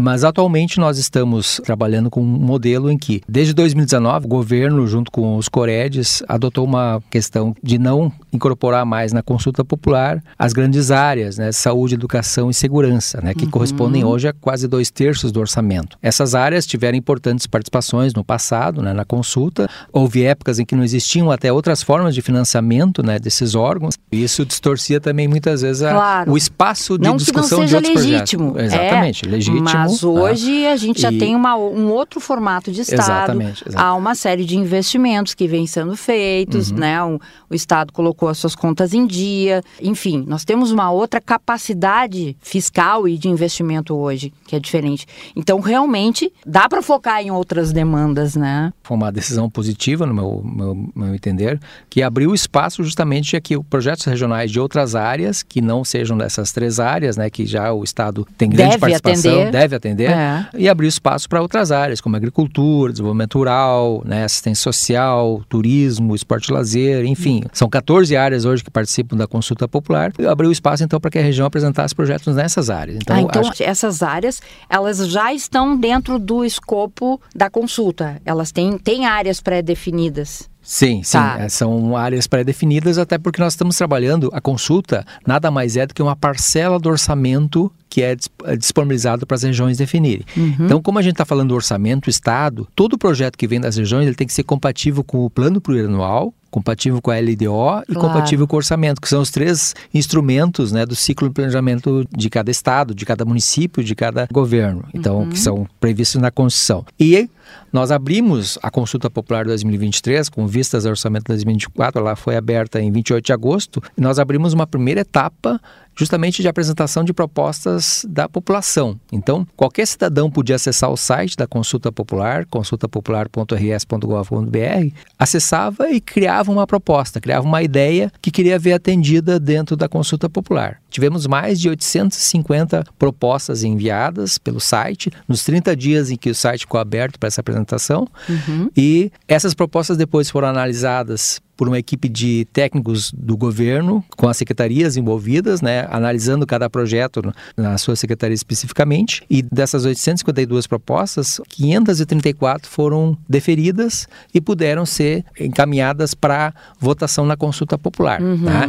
mas 0.00 0.22
atualmente 0.22 0.78
nós 0.78 0.96
estamos 0.96 1.60
trabalhando 1.64 2.08
com 2.08 2.20
um 2.20 2.24
modelo 2.24 2.88
em 2.88 2.96
que, 2.96 3.20
desde 3.28 3.52
2019, 3.52 4.26
o 4.26 4.28
governo, 4.28 4.86
junto 4.86 5.10
com 5.10 5.36
os 5.36 5.48
Coredes, 5.48 6.22
adotou 6.28 6.64
uma 6.64 7.02
questão 7.10 7.56
de 7.60 7.80
não 7.80 8.12
incorporar 8.32 8.86
mais 8.86 9.12
na 9.12 9.24
consulta 9.24 9.64
popular 9.64 10.22
as 10.38 10.52
grandes 10.52 10.92
áreas, 10.92 11.36
né, 11.36 11.50
saúde, 11.50 11.96
educação 11.96 12.48
e 12.48 12.54
segurança, 12.54 13.20
né, 13.20 13.34
que 13.34 13.44
uhum. 13.44 13.50
correspondem 13.50 14.04
hoje 14.04 14.28
a 14.28 14.32
quase 14.32 14.68
dois 14.68 14.88
terços 14.88 15.32
do 15.32 15.40
orçamento. 15.40 15.98
Essas 16.00 16.36
áreas 16.36 16.64
tiveram 16.64 16.96
importantes 16.96 17.44
participações 17.44 18.14
no 18.14 18.22
passado, 18.22 18.67
né, 18.72 18.92
na 18.92 19.04
consulta. 19.04 19.68
Houve 19.92 20.24
épocas 20.24 20.58
em 20.58 20.64
que 20.64 20.74
não 20.74 20.84
existiam 20.84 21.30
até 21.30 21.52
outras 21.52 21.82
formas 21.82 22.14
de 22.14 22.22
financiamento 22.22 23.02
né, 23.02 23.18
desses 23.18 23.54
órgãos. 23.54 23.94
Isso 24.10 24.44
distorcia 24.44 25.00
também 25.00 25.28
muitas 25.28 25.62
vezes 25.62 25.82
a, 25.82 25.92
claro. 25.92 26.32
o 26.32 26.36
espaço 26.36 26.98
de 26.98 27.08
não 27.08 27.16
discussão 27.16 27.58
que 27.58 27.62
não 27.62 27.68
seja 27.68 27.80
de 27.80 27.86
outros 27.86 28.04
legítimo. 28.04 28.52
projetos. 28.52 28.74
Exatamente, 28.74 29.26
é, 29.26 29.28
legítimo. 29.28 29.64
Mas 29.64 30.04
hoje 30.04 30.66
a 30.66 30.76
gente 30.76 31.00
já 31.00 31.10
tem 31.10 31.34
uma, 31.34 31.56
um 31.56 31.90
outro 31.90 32.20
formato 32.20 32.70
de 32.70 32.80
Estado. 32.80 33.00
Exatamente, 33.00 33.64
exatamente. 33.66 33.76
Há 33.76 33.94
uma 33.94 34.14
série 34.14 34.44
de 34.44 34.56
investimentos 34.56 35.34
que 35.34 35.46
vêm 35.46 35.66
sendo 35.66 35.96
feitos, 35.96 36.70
uhum. 36.70 36.78
né? 36.78 37.02
O, 37.02 37.20
o 37.50 37.54
Estado 37.54 37.92
colocou 37.92 38.28
as 38.28 38.38
suas 38.38 38.54
contas 38.54 38.92
em 38.92 39.06
dia. 39.06 39.62
Enfim, 39.80 40.24
nós 40.26 40.44
temos 40.44 40.70
uma 40.70 40.90
outra 40.90 41.20
capacidade 41.20 42.36
fiscal 42.40 43.06
e 43.08 43.18
de 43.18 43.28
investimento 43.28 43.94
hoje, 43.94 44.32
que 44.46 44.56
é 44.56 44.60
diferente. 44.60 45.06
Então, 45.34 45.60
realmente, 45.60 46.32
dá 46.46 46.68
para 46.68 46.82
focar 46.82 47.22
em 47.22 47.30
outras 47.30 47.72
demandas, 47.72 48.36
né? 48.36 48.57
Foi 48.82 48.96
uma 48.96 49.10
decisão 49.12 49.48
positiva, 49.50 50.06
no 50.06 50.14
meu, 50.14 50.42
meu, 50.44 50.90
meu 50.94 51.14
entender, 51.14 51.60
que 51.88 52.02
abriu 52.02 52.34
espaço 52.34 52.82
justamente 52.82 53.36
a 53.36 53.40
que 53.40 53.58
projetos 53.64 54.04
regionais 54.04 54.50
de 54.50 54.60
outras 54.60 54.94
áreas, 54.94 55.42
que 55.42 55.60
não 55.60 55.84
sejam 55.84 56.16
dessas 56.16 56.52
três 56.52 56.80
áreas, 56.80 57.16
né, 57.16 57.30
que 57.30 57.46
já 57.46 57.72
o 57.72 57.84
Estado 57.84 58.26
tem 58.36 58.48
grande 58.48 58.70
deve 58.70 58.80
participação, 58.80 59.32
atender. 59.32 59.50
deve 59.50 59.76
atender, 59.76 60.10
é. 60.10 60.46
e 60.56 60.68
abriu 60.68 60.88
espaço 60.88 61.28
para 61.28 61.40
outras 61.40 61.70
áreas, 61.72 62.00
como 62.00 62.16
agricultura, 62.16 62.92
desenvolvimento 62.92 63.38
rural, 63.38 64.02
né, 64.04 64.24
assistência 64.24 64.62
social, 64.62 65.42
turismo, 65.48 66.14
esporte 66.14 66.48
e 66.48 66.52
lazer, 66.52 67.04
enfim. 67.04 67.42
São 67.52 67.68
14 67.68 68.16
áreas 68.16 68.44
hoje 68.44 68.64
que 68.64 68.70
participam 68.70 69.16
da 69.16 69.26
consulta 69.26 69.68
popular. 69.68 70.12
E 70.18 70.26
abriu 70.26 70.50
espaço, 70.50 70.84
então, 70.84 71.00
para 71.00 71.10
que 71.10 71.18
a 71.18 71.22
região 71.22 71.46
apresentasse 71.46 71.94
projetos 71.94 72.34
nessas 72.34 72.70
áreas. 72.70 72.98
Então, 73.00 73.16
ah, 73.16 73.20
então 73.20 73.48
acho... 73.48 73.62
essas 73.62 74.02
áreas, 74.02 74.40
elas 74.68 74.98
já 75.08 75.32
estão 75.32 75.76
dentro 75.76 76.18
do 76.18 76.44
escopo 76.44 77.20
da 77.34 77.48
consulta. 77.50 78.20
Elas 78.24 78.47
elas 78.48 78.52
têm, 78.52 78.78
têm 78.78 79.06
áreas 79.06 79.40
pré-definidas. 79.40 80.48
Sim, 80.62 81.02
sim. 81.02 81.18
Tá. 81.18 81.38
É, 81.40 81.48
são 81.48 81.96
áreas 81.96 82.26
pré-definidas, 82.26 82.98
até 82.98 83.16
porque 83.16 83.40
nós 83.40 83.54
estamos 83.54 83.76
trabalhando, 83.76 84.30
a 84.32 84.40
consulta 84.40 85.04
nada 85.26 85.50
mais 85.50 85.76
é 85.76 85.86
do 85.86 85.94
que 85.94 86.02
uma 86.02 86.16
parcela 86.16 86.78
do 86.78 86.88
orçamento 86.88 87.72
que 87.88 88.02
é, 88.02 88.16
é 88.44 88.56
disponibilizado 88.56 89.26
para 89.26 89.34
as 89.34 89.42
regiões 89.42 89.76
definirem. 89.76 90.24
Uhum. 90.36 90.56
Então, 90.60 90.82
como 90.82 90.98
a 90.98 91.02
gente 91.02 91.12
está 91.12 91.24
falando 91.24 91.48
do 91.48 91.54
orçamento, 91.54 92.10
Estado, 92.10 92.68
todo 92.74 92.98
projeto 92.98 93.36
que 93.36 93.46
vem 93.46 93.60
das 93.60 93.76
regiões 93.76 94.06
ele 94.06 94.16
tem 94.16 94.26
que 94.26 94.32
ser 94.32 94.44
compatível 94.44 95.02
com 95.02 95.24
o 95.24 95.30
plano 95.30 95.60
plurianual, 95.60 96.32
compatível 96.50 97.00
com 97.00 97.10
a 97.10 97.18
LDO 97.18 97.44
claro. 97.44 97.84
e 97.88 97.94
compatível 97.94 98.46
com 98.46 98.56
o 98.56 98.58
orçamento, 98.58 99.00
que 99.00 99.08
são 99.08 99.20
os 99.20 99.30
três 99.30 99.74
instrumentos 99.92 100.72
né, 100.72 100.86
do 100.86 100.96
ciclo 100.96 101.28
de 101.28 101.34
planejamento 101.34 102.06
de 102.10 102.30
cada 102.30 102.50
estado, 102.50 102.94
de 102.94 103.04
cada 103.04 103.24
município, 103.24 103.84
de 103.84 103.94
cada 103.94 104.26
governo, 104.32 104.84
então 104.94 105.20
uhum. 105.20 105.28
que 105.28 105.38
são 105.38 105.66
previstos 105.78 106.20
na 106.20 106.30
Constituição. 106.30 106.84
E 106.98 107.28
nós 107.72 107.90
abrimos 107.90 108.58
a 108.62 108.70
consulta 108.70 109.10
popular 109.10 109.44
2023 109.44 110.28
com 110.28 110.46
vistas 110.46 110.86
ao 110.86 110.90
orçamento 110.90 111.24
2024, 111.28 112.00
ela 112.00 112.16
foi 112.16 112.36
aberta 112.36 112.80
em 112.80 112.90
28 112.90 113.24
de 113.24 113.32
agosto, 113.32 113.82
e 113.96 114.00
nós 114.00 114.18
abrimos 114.18 114.52
uma 114.52 114.66
primeira 114.66 115.00
etapa 115.00 115.60
justamente 115.98 116.40
de 116.40 116.48
apresentação 116.48 117.02
de 117.02 117.12
propostas 117.12 118.06
da 118.08 118.28
população. 118.28 119.00
Então, 119.10 119.44
qualquer 119.56 119.84
cidadão 119.84 120.30
podia 120.30 120.54
acessar 120.54 120.88
o 120.90 120.96
site 120.96 121.36
da 121.36 121.44
Consulta 121.46 121.90
Popular, 121.90 122.46
consultapopular.rs.gov.br, 122.46 124.94
acessava 125.18 125.90
e 125.90 126.00
criava 126.00 126.52
uma 126.52 126.68
proposta, 126.68 127.20
criava 127.20 127.44
uma 127.44 127.62
ideia 127.62 128.12
que 128.22 128.30
queria 128.30 128.58
ver 128.58 128.74
atendida 128.74 129.40
dentro 129.40 129.74
da 129.74 129.88
Consulta 129.88 130.30
Popular. 130.30 130.80
Tivemos 130.88 131.26
mais 131.26 131.60
de 131.60 131.68
850 131.68 132.84
propostas 132.96 133.64
enviadas 133.64 134.38
pelo 134.38 134.60
site, 134.60 135.10
nos 135.26 135.42
30 135.42 135.74
dias 135.74 136.10
em 136.10 136.16
que 136.16 136.30
o 136.30 136.34
site 136.34 136.60
ficou 136.60 136.78
aberto 136.78 137.18
para 137.18 137.26
essa 137.26 137.40
apresentação, 137.40 138.06
uhum. 138.28 138.70
e 138.76 139.10
essas 139.26 139.52
propostas 139.52 139.96
depois 139.96 140.30
foram 140.30 140.46
analisadas 140.46 141.40
por 141.58 141.66
uma 141.66 141.78
equipe 141.78 142.08
de 142.08 142.46
técnicos 142.52 143.10
do 143.12 143.36
governo, 143.36 144.02
com 144.16 144.28
as 144.28 144.36
secretarias 144.36 144.96
envolvidas, 144.96 145.60
né, 145.60 145.88
analisando 145.90 146.46
cada 146.46 146.70
projeto 146.70 147.34
na 147.56 147.76
sua 147.76 147.96
secretaria 147.96 148.34
especificamente. 148.34 149.24
E 149.28 149.42
dessas 149.42 149.84
852 149.84 150.68
propostas, 150.68 151.40
534 151.48 152.70
foram 152.70 153.18
deferidas 153.28 154.06
e 154.32 154.40
puderam 154.40 154.86
ser 154.86 155.24
encaminhadas 155.38 156.14
para 156.14 156.54
votação 156.78 157.26
na 157.26 157.36
consulta 157.36 157.76
popular. 157.76 158.22
Uhum. 158.22 158.44
Tá? 158.44 158.68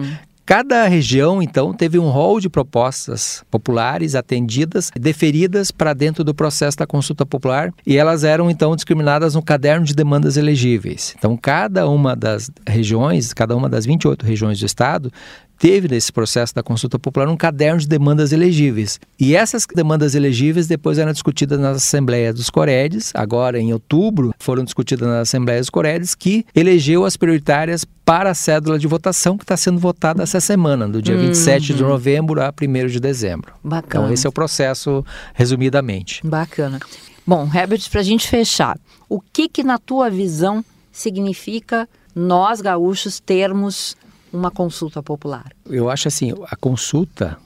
Cada 0.50 0.88
região, 0.88 1.44
então, 1.44 1.72
teve 1.76 2.00
um 2.00 2.10
rol 2.10 2.40
de 2.40 2.50
propostas 2.50 3.44
populares 3.52 4.16
atendidas, 4.16 4.92
deferidas 5.00 5.70
para 5.70 5.94
dentro 5.94 6.24
do 6.24 6.34
processo 6.34 6.76
da 6.76 6.88
consulta 6.88 7.24
popular, 7.24 7.72
e 7.86 7.96
elas 7.96 8.24
eram, 8.24 8.50
então, 8.50 8.76
discriminadas 8.76 9.36
no 9.36 9.44
caderno 9.44 9.86
de 9.86 9.94
demandas 9.94 10.38
elegíveis. 10.38 11.14
Então, 11.16 11.38
cada 11.38 11.88
uma 11.88 12.16
das 12.16 12.50
regiões, 12.68 13.32
cada 13.32 13.56
uma 13.56 13.70
das 13.70 13.86
28 13.86 14.26
regiões 14.26 14.58
do 14.58 14.66
Estado, 14.66 15.14
teve 15.60 15.90
nesse 15.90 16.12
processo 16.12 16.56
da 16.56 16.64
consulta 16.64 16.98
popular 16.98 17.28
um 17.28 17.36
caderno 17.36 17.80
de 17.80 17.88
demandas 17.88 18.32
elegíveis. 18.32 19.00
E 19.20 19.36
essas 19.36 19.68
demandas 19.76 20.16
elegíveis 20.16 20.66
depois 20.66 20.98
eram 20.98 21.12
discutidas 21.12 21.60
nas 21.60 21.78
assembleias 21.78 22.34
dos 22.34 22.50
Coredes, 22.50 23.12
agora 23.14 23.60
em 23.60 23.74
outubro 23.74 24.34
foram 24.40 24.64
discutidas 24.64 25.08
nas 25.08 25.28
assembleias 25.28 25.66
dos 25.66 25.70
Coredes, 25.70 26.16
que 26.16 26.46
elegeu 26.56 27.04
as 27.04 27.18
prioritárias 27.18 27.86
para 28.06 28.32
a 28.32 28.34
cédula 28.34 28.80
de 28.80 28.88
votação 28.88 29.38
que 29.38 29.44
está 29.44 29.58
sendo 29.58 29.78
votada 29.78 30.24
essa 30.24 30.40
semana, 30.40 30.88
do 30.88 31.02
dia 31.02 31.16
uhum. 31.16 31.28
27 31.28 31.74
de 31.74 31.84
novembro 31.84 32.42
a 32.42 32.52
1 32.60 32.88
de 32.88 33.00
dezembro. 33.00 33.54
Bacana. 33.64 34.06
Então 34.06 34.14
esse 34.14 34.26
é 34.26 34.30
o 34.30 34.34
processo 34.34 35.06
resumidamente. 35.34 36.26
Bacana. 36.26 36.80
Bom, 37.28 37.48
Herbert, 37.54 37.88
para 37.92 38.00
a 38.00 38.04
gente 38.04 38.28
fechar, 38.28 38.80
o 39.08 39.20
que 39.20 39.48
que 39.48 39.64
na 39.64 39.78
tua 39.78 40.10
visão 40.10 40.66
significa 40.92 41.88
nós 42.16 42.62
gaúchos 42.62 43.20
termos 43.20 43.96
uma 44.32 44.52
consulta 44.52 45.02
popular? 45.02 45.52
Eu 45.66 45.90
acho 45.90 46.08
assim, 46.08 46.34
a 46.50 46.56
consulta 46.56 47.38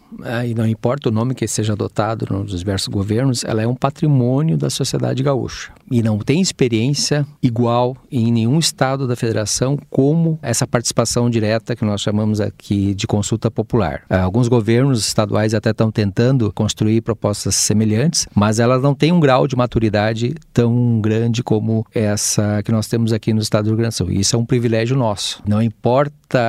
e 0.46 0.54
não 0.54 0.68
importa 0.68 1.10
o 1.10 1.12
nome 1.12 1.36
que 1.36 1.48
seja 1.48 1.74
adotado 1.74 2.28
nos 2.30 2.60
diversos 2.60 2.88
governos, 2.88 3.44
ela 3.44 3.62
é 3.62 3.68
um 3.68 3.76
patrimônio 3.76 4.58
da 4.58 4.70
sociedade 4.70 5.24
gaúcha. 5.24 5.72
E 5.92 6.02
não 6.02 6.18
tem 6.18 6.42
experiência 6.42 7.26
igual 7.42 7.96
em 8.12 8.32
nenhum 8.32 8.58
estado 8.58 9.08
da 9.08 9.16
federação 9.16 9.78
como 9.90 10.40
essa 10.42 10.66
participação 10.66 11.30
direta 11.30 11.76
que 11.76 11.86
nós 11.86 12.02
chamamos 12.02 12.40
aqui 12.42 12.96
de 12.96 13.06
consulta 13.06 13.52
popular. 13.52 14.04
É, 14.10 14.18
alguns 14.18 14.48
governos 14.48 15.06
estaduais 15.06 15.54
até 15.54 15.72
estão 15.72 15.92
tentando 15.92 16.52
construir 16.54 17.02
propostas 17.02 17.56
semelhantes, 17.56 18.28
mas 18.34 18.60
elas 18.60 18.82
não 18.82 18.96
têm 18.96 19.12
um 19.12 19.20
grau 19.20 19.48
de 19.48 19.56
maturidade 19.56 20.34
tão 20.52 21.00
grande 21.02 21.44
como 21.44 21.86
essa 21.94 22.62
que 22.64 22.72
nós 22.72 22.88
temos 22.88 23.14
aqui 23.14 23.34
no 23.34 23.42
estado 23.42 23.66
do 23.66 23.70
Rio 23.70 23.78
Grande 23.78 23.94
do 23.94 23.98
Sul. 23.98 24.12
E 24.12 24.20
isso 24.20 24.36
é 24.36 24.40
um 24.40 24.46
privilégio 24.46 24.96
nosso. 24.98 25.42
Não 25.48 25.62
importa 25.62 26.40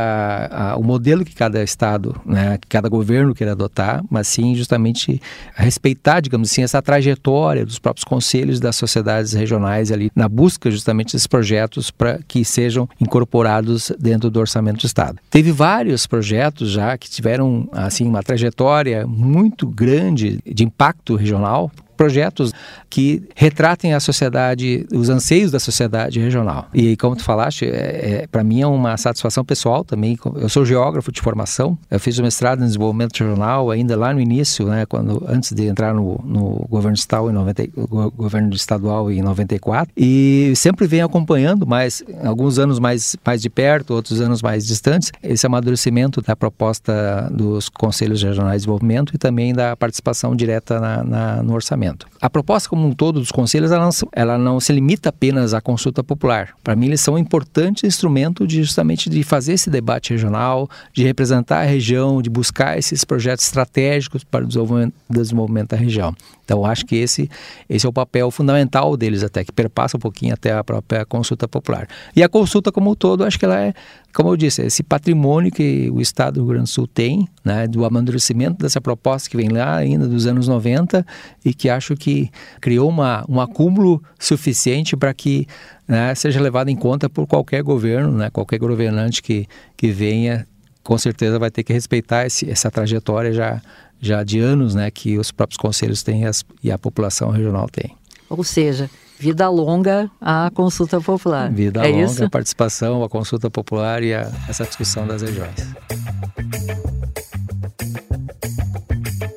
o 0.79 0.83
modelo 0.83 1.25
que 1.25 1.35
cada 1.35 1.63
estado, 1.63 2.19
né, 2.25 2.57
que 2.59 2.69
cada 2.69 2.89
governo 2.89 3.35
queira 3.35 3.54
adotar, 3.55 4.05
mas 4.11 4.29
sim 4.29 4.55
justamente 4.55 5.21
respeitar, 5.55 6.21
digamos 6.21 6.51
assim, 6.51 6.63
essa 6.63 6.81
trajetória 6.83 7.65
dos 7.65 7.79
próprios 7.79 8.05
conselhos 8.05 8.61
das 8.61 8.77
sociedades 8.77 9.33
regionais 9.33 9.91
ali 9.91 10.11
na 10.15 10.29
busca 10.29 10.71
justamente 10.71 11.13
desses 11.13 11.27
projetos 11.27 11.91
para 11.91 12.19
que 12.27 12.45
sejam 12.45 12.89
incorporados 13.01 13.93
dentro 13.99 14.31
do 14.31 14.41
orçamento 14.41 14.81
do 14.81 14.87
Estado. 14.87 15.19
Teve 15.31 15.53
vários 15.53 16.07
projetos 16.07 16.71
já 16.71 16.97
que 16.99 17.09
tiveram 17.09 17.69
assim 17.73 18.07
uma 18.07 18.23
trajetória 18.23 19.07
muito 19.07 19.67
grande 19.67 20.41
de 20.45 20.65
impacto 20.65 21.17
regional, 21.17 21.71
projetos 21.97 22.53
que 22.91 23.23
retratem 23.35 23.95
a 23.95 24.01
sociedade, 24.01 24.87
os 24.93 25.09
anseios 25.09 25.51
da 25.51 25.59
sociedade 25.59 26.21
regional. 26.21 26.69
E 26.73 26.97
como 26.97 27.17
tu 27.17 27.25
falaste, 27.25 27.65
é, 27.65 28.23
é 28.23 28.27
para 28.31 28.45
mim 28.45 28.61
é 28.61 28.67
uma 28.67 28.97
satisfação 28.97 29.45
pessoal 29.45 29.85
também. 29.85 30.19
Eu 30.37 30.49
sou 30.49 30.65
geógrafo 30.65 31.11
de 31.11 31.21
formação, 31.21 31.79
eu 31.91 31.99
fiz 31.99 32.19
o 32.19 32.23
mestrado 32.23 32.63
em 32.63 32.67
desenvolvimento 32.67 33.19
regional 33.19 33.71
ainda 33.71 33.97
lá 33.97 34.13
no 34.13 34.21
início, 34.21 34.67
né, 34.67 34.87
quando 34.87 35.25
antes 35.29 35.53
de 35.53 35.67
entrar 35.67 35.95
no, 35.95 36.21
no 36.25 36.67
governo 36.69 36.95
estadual 36.95 37.31
em 37.31 37.33
90, 37.33 37.69
governo 38.17 38.55
estadual 38.55 39.11
em 39.11 39.23
94, 39.23 39.93
e 39.97 40.53
sempre 40.57 40.87
venho 40.87 41.07
acompanhando, 41.07 41.67
mas 41.67 42.03
alguns 42.23 42.59
anos 42.59 42.79
mais 42.79 43.17
mais 43.25 43.41
de 43.41 43.51
perto, 43.51 43.95
outros 43.95 44.21
anos 44.21 44.43
mais 44.43 44.67
distantes, 44.67 45.13
esse 45.23 45.47
amadurecimento 45.47 46.21
da 46.21 46.35
proposta 46.37 47.29
dos 47.33 47.69
conselhos 47.69 48.23
regionais 48.23 48.63
de 48.63 48.67
desenvolvimento 48.67 49.15
e 49.15 49.19
também 49.19 49.53
da 49.53 49.77
participação 49.77 50.35
direta 50.35 50.81
na, 50.81 51.05
na 51.05 51.43
no 51.43 51.55
orçamento. 51.55 51.84
A 52.21 52.31
proposta 52.31 52.69
como 52.69 52.87
um 52.87 52.93
todo 52.93 53.21
dos 53.21 53.31
conselhos, 53.31 53.71
ela 53.71 53.85
não, 53.85 53.91
ela 54.13 54.39
não 54.39 54.61
se 54.61 54.73
limita 54.73 55.11
apenas 55.11 55.53
à 55.53 55.61
consulta 55.61 56.03
popular. 56.03 56.51
Para 56.63 56.75
mim, 56.75 56.87
eles 56.87 57.01
são 57.01 57.15
um 57.15 57.19
importante 57.19 57.87
instrumento 57.87 58.47
de 58.47 58.63
justamente 58.63 59.11
de 59.11 59.23
fazer 59.23 59.55
esse 59.55 59.69
debate 59.69 60.11
regional, 60.11 60.69
de 60.93 61.05
representar 61.05 61.61
a 61.61 61.65
região, 61.65 62.23
de 62.23 62.31
buscar 62.31 62.79
esses 62.79 63.05
projetos 63.05 63.45
estratégicos 63.45 64.25
para 64.25 64.45
o 64.45 64.49
desenvolvimento, 64.49 64.95
desenvolvimento 65.11 65.71
da 65.71 65.77
região. 65.77 66.15
Então, 66.45 66.65
acho 66.65 66.85
que 66.85 66.97
esse, 66.97 67.31
esse 67.69 67.87
é 67.87 67.89
o 67.89 67.93
papel 67.93 68.31
fundamental 68.31 68.97
deles 68.97 69.23
até, 69.23 69.45
que 69.45 69.53
perpassa 69.53 69.97
um 69.97 70.01
pouquinho 70.01 70.35
até 70.35 70.53
a 70.53 70.63
própria 70.63 71.05
consulta 71.07 71.49
popular. 71.49 71.89
E 72.15 72.23
a 72.23 72.29
consulta 72.29 72.71
como 72.71 72.91
um 72.91 72.95
todo, 72.95 73.25
acho 73.25 73.39
que 73.39 73.45
ela 73.45 73.59
é, 73.59 73.75
como 74.15 74.31
eu 74.31 74.37
disse, 74.37 74.63
esse 74.63 74.83
patrimônio 74.83 75.51
que 75.51 75.91
o 75.91 76.01
Estado 76.01 76.35
do 76.35 76.41
Rio 76.41 76.51
Grande 76.51 76.65
do 76.65 76.69
Sul 76.69 76.87
tem, 76.87 77.29
né, 77.45 77.67
do 77.67 77.85
amadurecimento 77.85 78.63
dessa 78.63 78.81
proposta 78.81 79.29
que 79.29 79.37
vem 79.37 79.49
lá 79.49 79.77
ainda 79.77 80.07
dos 80.07 80.27
anos 80.27 80.47
90 80.47 81.05
e 81.45 81.53
que 81.53 81.69
acho 81.69 81.97
que 81.97 82.31
criou 82.61 82.89
uma, 82.89 83.25
um 83.29 83.41
acúmulo 83.41 84.01
suficiente 84.19 84.97
para 84.97 85.13
que 85.13 85.47
né, 85.87 86.15
seja 86.15 86.41
levado 86.41 86.69
em 86.69 86.77
conta 86.77 87.11
por 87.11 87.27
qualquer 87.27 87.63
governo, 87.63 88.13
né, 88.13 88.31
qualquer 88.31 88.59
governante 88.59 89.21
que, 89.21 89.49
que 89.77 89.91
venha, 89.91 90.47
com 90.85 90.97
certeza 90.97 91.37
vai 91.37 91.51
ter 91.51 91.65
que 91.65 91.73
respeitar 91.73 92.25
esse, 92.25 92.49
essa 92.49 92.71
trajetória 92.71 93.33
já 93.33 93.61
já 94.01 94.23
de 94.23 94.39
anos 94.39 94.75
né, 94.75 94.91
que 94.91 95.19
os 95.19 95.33
próprios 95.33 95.57
conselhos 95.57 96.03
têm 96.03 96.27
as, 96.27 96.45
e 96.63 96.71
a 96.71 96.77
população 96.77 97.31
regional 97.31 97.69
tem. 97.71 97.97
Ou 98.29 98.45
seja, 98.45 98.91
vida 99.19 99.49
longa 99.49 100.11
a 100.21 100.51
consulta 100.55 101.01
popular. 101.01 101.51
Vida 101.51 101.87
é 101.87 101.91
longa 101.91 102.05
isso? 102.05 102.25
a 102.25 102.31
participação, 102.31 103.03
a 103.03 103.09
consulta 103.09 103.51
popular 103.51 104.03
e 104.03 104.15
a, 104.15 104.31
essa 104.49 104.65
discussão 104.65 105.07
das 105.07 105.23
regiões. 105.23 105.55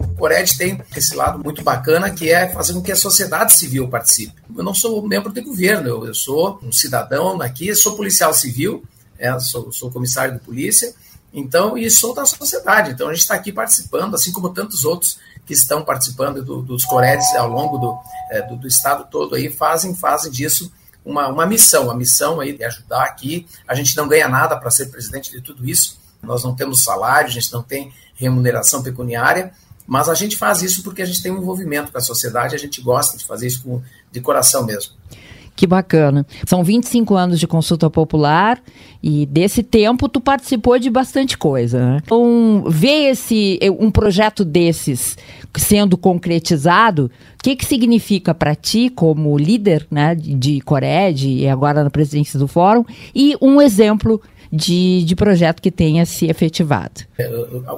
O 0.01 0.15
Cored 0.17 0.57
tem 0.57 0.81
esse 0.95 1.15
lado 1.15 1.43
muito 1.43 1.63
bacana 1.63 2.09
que 2.09 2.29
é 2.29 2.49
fazer 2.49 2.73
com 2.73 2.81
que 2.81 2.91
a 2.91 2.95
sociedade 2.95 3.53
civil 3.53 3.87
participe. 3.87 4.33
Eu 4.57 4.63
não 4.63 4.73
sou 4.73 5.07
membro 5.07 5.31
do 5.31 5.43
governo, 5.43 5.87
eu, 5.87 6.05
eu 6.07 6.13
sou 6.13 6.59
um 6.63 6.71
cidadão 6.71 7.39
aqui, 7.41 7.73
sou 7.75 7.95
policial 7.95 8.33
civil, 8.33 8.83
é, 9.19 9.37
sou, 9.39 9.71
sou 9.71 9.91
comissário 9.91 10.33
de 10.33 10.39
polícia, 10.39 10.93
então, 11.33 11.77
e 11.77 11.89
sou 11.91 12.15
da 12.15 12.25
sociedade. 12.25 12.91
Então, 12.91 13.09
a 13.09 13.13
gente 13.13 13.21
está 13.21 13.35
aqui 13.35 13.51
participando, 13.51 14.15
assim 14.15 14.31
como 14.31 14.49
tantos 14.49 14.83
outros 14.83 15.19
que 15.47 15.53
estão 15.53 15.81
participando 15.81 16.43
do, 16.43 16.61
dos 16.61 16.83
Coredes 16.83 17.33
ao 17.35 17.47
longo 17.47 17.77
do, 17.77 17.97
é, 18.29 18.41
do, 18.41 18.57
do, 18.57 18.67
estado 18.67 19.07
todo 19.09 19.33
aí, 19.33 19.49
fazem, 19.49 19.95
fazem 19.95 20.29
disso 20.29 20.71
uma, 21.05 21.29
uma 21.29 21.45
missão, 21.45 21.85
uma 21.85 21.95
missão 21.95 22.41
aí 22.41 22.55
de 22.55 22.65
ajudar 22.65 23.05
aqui. 23.05 23.47
A 23.65 23.73
gente 23.73 23.95
não 23.95 24.09
ganha 24.09 24.27
nada 24.27 24.57
para 24.57 24.69
ser 24.69 24.87
presidente 24.87 25.31
de 25.31 25.39
tudo 25.39 25.67
isso, 25.67 25.97
nós 26.21 26.43
não 26.43 26.53
temos 26.53 26.83
salário, 26.83 27.29
a 27.29 27.31
gente 27.31 27.51
não 27.53 27.63
tem 27.63 27.93
remuneração 28.15 28.83
pecuniária, 28.83 29.53
mas 29.87 30.09
a 30.09 30.13
gente 30.13 30.35
faz 30.35 30.61
isso 30.61 30.83
porque 30.83 31.01
a 31.01 31.05
gente 31.05 31.23
tem 31.23 31.31
um 31.31 31.37
envolvimento 31.37 31.93
com 31.93 31.97
a 31.97 32.01
sociedade, 32.01 32.53
a 32.53 32.59
gente 32.59 32.81
gosta 32.81 33.17
de 33.17 33.23
fazer 33.23 33.47
isso 33.47 33.63
com, 33.63 33.81
de 34.11 34.19
coração 34.19 34.65
mesmo. 34.65 34.91
Que 35.57 35.65
bacana. 35.65 36.23
São 36.45 36.63
25 36.63 37.15
anos 37.15 37.39
de 37.39 37.47
consulta 37.47 37.89
popular 37.89 38.61
e 39.01 39.25
desse 39.25 39.63
tempo 39.63 40.07
tu 40.07 40.21
participou 40.21 40.77
de 40.77 40.87
bastante 40.87 41.35
coisa. 41.35 41.79
Né? 41.79 42.01
Então, 42.03 42.63
ver 42.69 43.09
esse, 43.09 43.59
um 43.79 43.89
projeto 43.89 44.45
desses 44.45 45.17
sendo 45.57 45.97
concretizado, 45.97 47.09
o 47.39 47.43
que, 47.43 47.55
que 47.55 47.65
significa 47.65 48.35
para 48.35 48.53
ti 48.53 48.91
como 48.91 49.35
líder 49.35 49.87
né, 49.89 50.13
de 50.13 50.61
Cored 50.61 51.27
e 51.27 51.47
agora 51.47 51.83
na 51.83 51.89
presidência 51.89 52.37
do 52.37 52.47
fórum 52.47 52.85
e 53.15 53.35
um 53.41 53.59
exemplo 53.59 54.21
de, 54.53 55.03
de 55.05 55.15
projeto 55.15 55.59
que 55.59 55.71
tenha 55.71 56.05
se 56.05 56.27
efetivado? 56.27 57.01
É, 57.17 57.27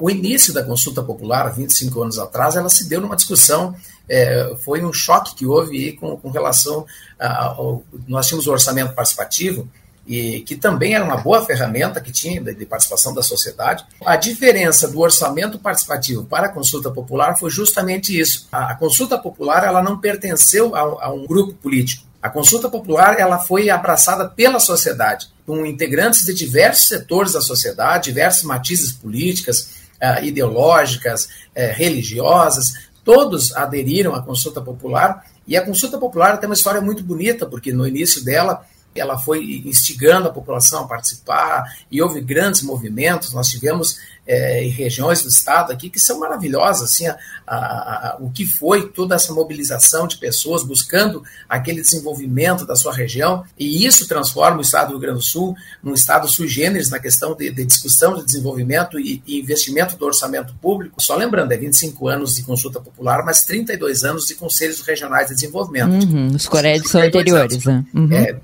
o 0.02 0.10
início 0.10 0.54
da 0.54 0.64
consulta 0.64 1.02
popular, 1.02 1.48
25 1.56 2.02
anos 2.02 2.20
atrás, 2.20 2.58
ela 2.58 2.68
se 2.68 2.90
deu 2.90 3.00
numa 3.00 3.16
discussão 3.16 3.74
é, 4.10 4.56
foi 4.64 4.84
um 4.84 4.92
choque 4.92 5.36
que 5.36 5.46
houve 5.46 5.94
com, 5.94 6.18
com 6.18 6.30
relação 6.30 6.86
ao. 7.20 7.84
Nós 8.08 8.28
tínhamos 8.28 8.48
o 8.48 8.52
orçamento 8.52 8.94
participativo, 8.94 9.70
e 10.10 10.42
que 10.42 10.56
também 10.56 10.96
era 10.96 11.06
uma 11.06 11.18
boa 11.18 11.46
ferramenta 11.46 12.02
que 12.02 12.12
tinha 12.12 12.42
de, 12.42 12.66
participação 12.66 13.14
da 13.14 13.22
sociedade. 13.22 13.86
A 14.04 14.16
diferença 14.16 14.88
do 14.88 15.00
orçamento 15.00 15.60
participativo 15.60 16.26
para 16.26 16.48
a 16.48 16.52
consulta 16.52 16.90
popular 16.90 17.38
foi 17.38 17.52
justamente 17.52 18.20
isso. 18.20 18.48
A, 18.52 18.72
a 18.72 18.76
consulta 18.76 19.20
popular 19.20 19.64
ela 19.64 19.84
não 19.84 20.00
pertenceu 20.00 20.76
a, 20.76 20.80
a, 21.06 21.14
um 21.14 21.28
grupo 21.28 21.54
político. 21.54 22.10
A 22.20 22.28
consulta 22.28 22.68
popular 22.68 23.20
ela 23.20 23.38
foi 23.38 23.70
abraçada 23.70 24.28
pela 24.28 24.60
sociedade, 24.60 25.28
com 25.46 25.64
integrantes 25.64 26.26
de 26.26 26.34
diversos 26.34 26.88
setores 26.88 27.34
da 27.34 27.42
sociedade, 27.42 28.06
diversas 28.06 28.44
matizes 28.44 28.92
políticas, 28.92 29.76
uh, 30.02 30.24
ideológicas, 30.24 31.26
uh, 31.26 31.74
religiosas, 31.76 32.74
todos 33.04 33.56
aderiram 33.56 34.14
à 34.16 34.22
consulta 34.22 34.62
popular. 34.62 35.26
E 35.48 35.58
a 35.58 35.66
consulta 35.66 35.98
popular 35.98 36.38
tem 36.38 36.50
uma 36.50 36.54
história 36.54 36.82
muito 36.82 37.04
bonita, 37.04 37.46
porque 37.46 37.74
no 37.74 37.88
início 37.88 38.24
dela 38.24 38.66
ela 38.96 39.18
foi 39.18 39.64
instigando 39.66 40.28
a 40.28 40.32
população 40.32 40.84
a 40.84 40.88
participar 40.88 41.64
e 41.92 42.02
houve 42.02 42.22
grandes 42.22 42.62
movimentos. 42.62 43.34
Nós 43.34 43.50
tivemos 43.50 43.98
é, 44.30 44.62
regiões 44.68 45.24
do 45.24 45.30
estado 45.30 45.72
aqui 45.72 45.90
que 45.90 46.00
são 46.00 46.20
maravilhosas, 46.20 46.92
assim, 46.92 47.08
a, 47.08 47.18
a, 47.48 47.56
a, 47.58 48.18
o 48.20 48.30
que 48.30 48.46
foi 48.46 48.88
toda 48.90 49.16
essa 49.16 49.34
mobilização 49.34 50.08
de 50.08 50.18
pessoas 50.18 50.64
buscando 50.64 51.24
aquele 51.50 51.82
desenvolvimento 51.82 52.64
da 52.64 52.76
sua 52.76 52.94
região, 52.94 53.44
e 53.58 53.88
isso 53.88 54.08
transforma 54.08 54.60
o 54.60 54.62
estado 54.62 54.90
do 54.90 54.92
Rio 54.92 55.00
Grande 55.00 55.18
do 55.18 55.24
Sul 55.24 55.56
num 55.82 55.96
estado 55.96 56.28
sui 56.28 56.48
generis 56.48 56.92
na 56.92 57.00
questão 57.00 57.36
de, 57.36 57.50
de 57.50 57.66
discussão 57.66 58.16
de 58.16 58.24
desenvolvimento 58.24 59.00
e, 59.00 59.24
e, 59.26 59.40
investimento 59.40 59.98
do 59.98 60.06
orçamento 60.06 60.54
público. 60.62 61.02
Só 61.02 61.16
lembrando, 61.16 61.52
é 61.52 61.58
25 61.58 62.08
anos 62.08 62.36
de 62.36 62.44
consulta 62.44 62.80
popular, 62.80 63.26
mas 63.26 63.44
32 63.46 64.04
anos 64.04 64.28
de 64.28 64.36
conselhos 64.36 64.82
regionais 64.82 65.30
de 65.30 65.34
desenvolvimento. 65.34 66.06
Uhum, 66.06 66.36
os 66.36 66.48
Coréis 66.48 66.88
são 66.88 67.02
anteriores, 67.02 67.66
né? 67.66 67.84
Uhum. 67.96 68.14
É, 68.14 68.36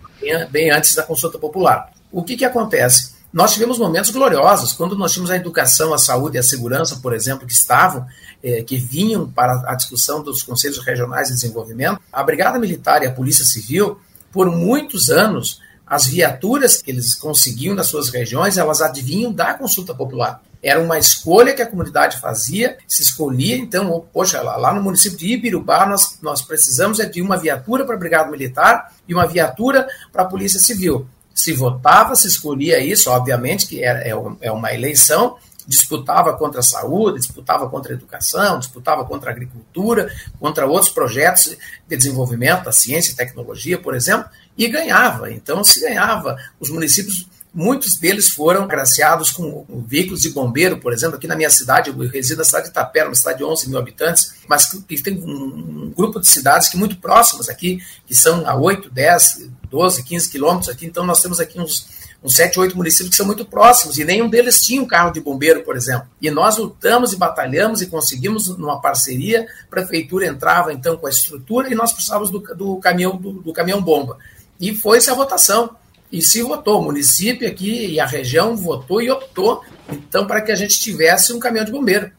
bem, 0.51 0.72
antes 0.72 0.96
da 0.96 1.03
consulta 1.03 1.38
popular. 1.38 1.91
O 2.12 2.24
que, 2.24 2.38
que 2.38 2.46
acontece? 2.46 3.15
nós 3.36 3.51
tivemos 3.51 3.77
momentos 3.77 4.12
gloriosos, 4.12 4.72
quando 4.72 4.98
nós 4.98 5.12
tínhamos 5.12 5.29
a 5.29 5.36
educação, 5.36 5.94
a 5.94 5.98
saúde 5.98 6.38
e 6.38 6.39
a 6.39 6.44
segurança, 6.44 7.01
por 7.01 7.13
exemplo, 7.13 7.46
que 7.46 7.51
estavam, 7.51 8.08
eh, 8.41 8.63
que 8.63 8.77
vinham 8.77 9.29
para 9.29 9.62
a 9.70 9.75
discussão 9.75 10.24
dos 10.24 10.41
conselhos 10.41 10.77
regionais 10.77 11.27
de 11.27 11.34
desenvolvimento, 11.34 12.00
a 12.13 12.24
Brigada 12.24 12.58
Militar 12.58 13.03
e 13.03 13.08
a 13.08 13.12
Polícia 13.12 13.44
Civil, 13.44 14.00
por 14.32 14.50
muitos 14.50 15.10
anos, 15.10 15.60
as 15.86 16.05
viaturas 16.08 16.82
que 16.82 16.89
eles 16.89 17.13
conseguiam 17.13 17.75
nas 17.75 17.88
suas 17.88 18.08
regiões, 18.08 18.58
elas 18.58 18.82
adivinham 18.82 19.34
da 19.34 19.53
consulta 19.53 19.94
popular. 19.94 20.41
Era 20.67 20.81
uma 20.81 20.98
escolha 20.98 21.53
que 21.53 21.62
a 21.62 21.67
comunidade 21.67 22.19
fazia, 22.19 22.77
se 22.88 23.03
escolhia, 23.03 23.55
então, 23.55 24.05
poxa, 24.12 24.41
lá, 24.41 24.57
lá 24.57 24.74
no 24.74 24.81
município 24.81 25.17
de 25.17 25.34
Ibirubá, 25.34 25.86
nós, 25.86 26.17
nós 26.22 26.41
precisamos 26.41 27.00
é 27.00 27.05
de 27.05 27.22
uma 27.22 27.38
viatura 27.38 27.86
para 27.86 27.95
a 27.95 28.00
Brigada 28.00 28.31
Militar 28.31 28.91
e 29.07 29.13
uma 29.13 29.27
viatura 29.27 29.88
para 30.12 30.24
a 30.24 30.25
Polícia 30.25 30.60
Civil 30.60 31.07
se 31.36 31.51
votava, 31.51 32.15
se 32.15 32.27
escolhia 32.27 32.79
isso, 32.79 33.12
obviamente 33.12 33.67
que 33.67 33.84
é, 33.84 34.10
é 34.41 34.51
uma 34.51 34.74
eleição, 34.74 35.36
disputava 35.67 36.34
contra 36.34 36.62
a 36.62 36.63
saúde, 36.63 37.19
disputava 37.19 37.69
contra 37.69 37.91
a 37.91 37.95
educação, 37.95 38.57
disputava 38.57 39.03
contra 39.03 39.29
a 39.29 39.34
agricultura, 39.34 40.10
contra 40.39 40.65
outros 40.65 40.91
projetos 40.91 41.57
de 41.88 41.98
desenvolvimento, 41.98 42.63
da 42.63 42.72
ciência 42.72 43.12
e 43.12 43.15
tecnologia, 43.15 43.77
por 43.77 43.93
exemplo, 43.93 44.29
e 44.57 44.67
ganhava. 44.67 45.31
Então, 45.31 45.63
se 45.63 45.81
ganhava, 45.81 46.38
os 46.60 46.69
municípios, 46.69 47.27
muitos 47.55 47.95
deles 47.95 48.29
foram 48.29 48.63
agraciados 48.63 49.31
com 49.31 49.65
veículos 49.88 50.21
de 50.21 50.29
bombeiro, 50.31 50.77
por 50.77 50.91
exemplo, 50.91 51.15
aqui 51.15 51.25
na 51.25 51.38
minha 51.38 51.50
cidade, 51.50 51.89
eu 51.89 51.97
resido 52.07 52.39
na 52.39 52.43
cidade 52.43 52.65
de 52.65 52.71
Itapera, 52.71 53.07
uma 53.07 53.15
cidade 53.15 53.38
de 53.38 53.45
11 53.45 53.69
mil 53.69 53.79
habitantes, 53.79 54.35
mas 54.45 54.65
que 54.65 55.01
tem 55.01 55.17
um 55.17 55.93
grupo 55.95 56.19
de 56.19 56.27
cidades 56.27 56.67
que 56.67 56.75
muito 56.75 56.97
próximas 56.97 57.47
aqui, 57.47 57.79
que 58.05 58.13
são 58.13 58.45
a 58.45 58.55
8, 58.55 58.89
10, 58.89 59.50
12, 59.71 60.03
15 60.03 60.29
quilômetros 60.29 60.67
aqui, 60.67 60.85
então 60.85 61.05
nós 61.05 61.21
temos 61.21 61.39
aqui 61.39 61.57
uns, 61.57 61.88
uns 62.21 62.35
7, 62.35 62.59
8 62.59 62.75
municípios 62.75 63.12
que 63.12 63.15
são 63.15 63.25
muito 63.25 63.45
próximos, 63.45 63.97
e 63.97 64.03
nenhum 64.03 64.29
deles 64.29 64.62
tinha 64.62 64.81
um 64.81 64.85
carro 64.85 65.12
de 65.12 65.21
bombeiro, 65.21 65.63
por 65.63 65.77
exemplo. 65.77 66.07
E 66.21 66.29
nós 66.29 66.57
lutamos 66.57 67.13
e 67.13 67.15
batalhamos 67.15 67.81
e 67.81 67.88
conseguimos, 67.88 68.50
numa 68.57 68.81
parceria, 68.81 69.47
a 69.63 69.69
prefeitura 69.69 70.27
entrava 70.27 70.74
então 70.74 70.97
com 70.97 71.07
a 71.07 71.09
estrutura 71.09 71.71
e 71.71 71.75
nós 71.75 71.93
precisávamos 71.93 72.29
do, 72.29 72.39
do 72.39 72.75
caminhão 72.81 73.15
do, 73.15 73.31
do 73.31 73.53
caminhão 73.53 73.81
bomba. 73.81 74.17
E 74.59 74.75
foi-se 74.75 75.09
a 75.09 75.13
votação. 75.13 75.75
E 76.15 76.22
se 76.22 76.41
votou, 76.41 76.79
o 76.79 76.84
município 76.84 77.45
aqui 77.45 77.88
e 77.88 78.00
a 78.00 78.05
região 78.05 78.55
votou 78.55 79.01
e 79.01 79.12
optou, 79.12 79.62
então, 79.89 80.25
para 80.25 80.39
que 80.39 80.50
a 80.50 80.55
gente 80.55 80.79
tivesse 80.79 81.34
um 81.34 81.39
caminhão 81.39 81.65
de 81.65 81.74
bombeiro. 81.74 82.10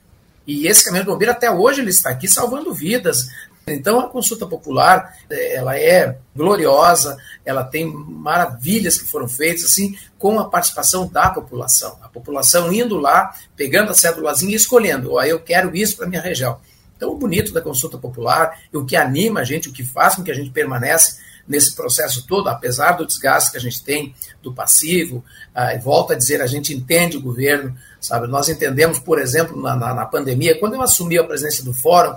E 0.47 0.67
esse 0.67 0.85
caminhão 0.85 1.05
de 1.05 1.11
bombeiro 1.11 1.33
até 1.33 1.51
hoje 1.51 1.81
ele 1.81 1.89
está 1.89 2.11
aqui 2.11 2.29
salvando 2.29 2.75
vidas, 2.75 3.27
então, 3.67 3.99
a 3.99 4.09
consulta 4.09 4.47
popular, 4.47 5.17
eh, 5.29 5.55
ela 5.57 5.77
é 5.77 6.19
gloriosa, 6.37 7.17
ela 7.45 7.65
tem 7.65 7.85
maravilhas 7.87 8.97
que 8.97 9.09
foram 9.09 9.27
feitas, 9.27 9.65
assim, 9.65 9.99
com 10.19 10.39
a 10.39 10.49
participação 10.49 11.09
da 11.09 11.31
população. 11.31 11.99
A 12.01 12.09
população 12.09 12.73
indo 12.73 12.97
lá, 12.97 13.35
pegando 13.57 13.91
a 13.91 13.95
cédulazinha 13.95 14.53
e 14.53 14.57
escolhendo, 14.57 15.15
oh, 15.15 15.23
eu 15.23 15.41
quero 15.41 15.75
isso 15.75 15.97
para 15.97 16.07
minha 16.07 16.21
região. 16.21 16.61
Então, 16.97 17.11
o 17.11 17.17
bonito 17.17 17.53
da 17.53 17.61
consulta 17.61 17.99
popular, 17.99 18.57
o 18.73 18.85
que 18.85 18.95
anima 18.95 19.41
a 19.41 19.45
gente, 19.45 19.69
o 19.69 19.73
que 19.73 19.83
faz 19.83 20.15
com 20.15 20.23
que 20.23 20.31
a 20.31 20.35
gente 20.35 20.51
permanece 20.51 21.17
nesse 21.49 21.75
processo 21.75 22.27
todo, 22.27 22.49
apesar 22.49 22.93
do 22.93 23.07
desgaste 23.07 23.51
que 23.51 23.57
a 23.57 23.61
gente 23.61 23.83
tem 23.83 24.15
do 24.43 24.53
passivo, 24.53 25.25
ah, 25.55 25.75
e 25.75 25.79
volta 25.79 26.15
a 26.15 26.17
dizer, 26.17 26.41
a 26.41 26.47
gente 26.47 26.75
entende 26.75 27.17
o 27.17 27.21
governo, 27.21 27.77
sabe? 28.01 28.27
Nós 28.27 28.49
entendemos, 28.49 28.99
por 28.99 29.21
exemplo, 29.21 29.61
na, 29.61 29.77
na, 29.77 29.95
na 29.95 30.07
pandemia, 30.07 30.59
quando 30.59 30.75
eu 30.75 30.83
assumi 30.83 31.19
a 31.19 31.25
presidência 31.25 31.65
do 31.65 31.73
fórum, 31.73 32.17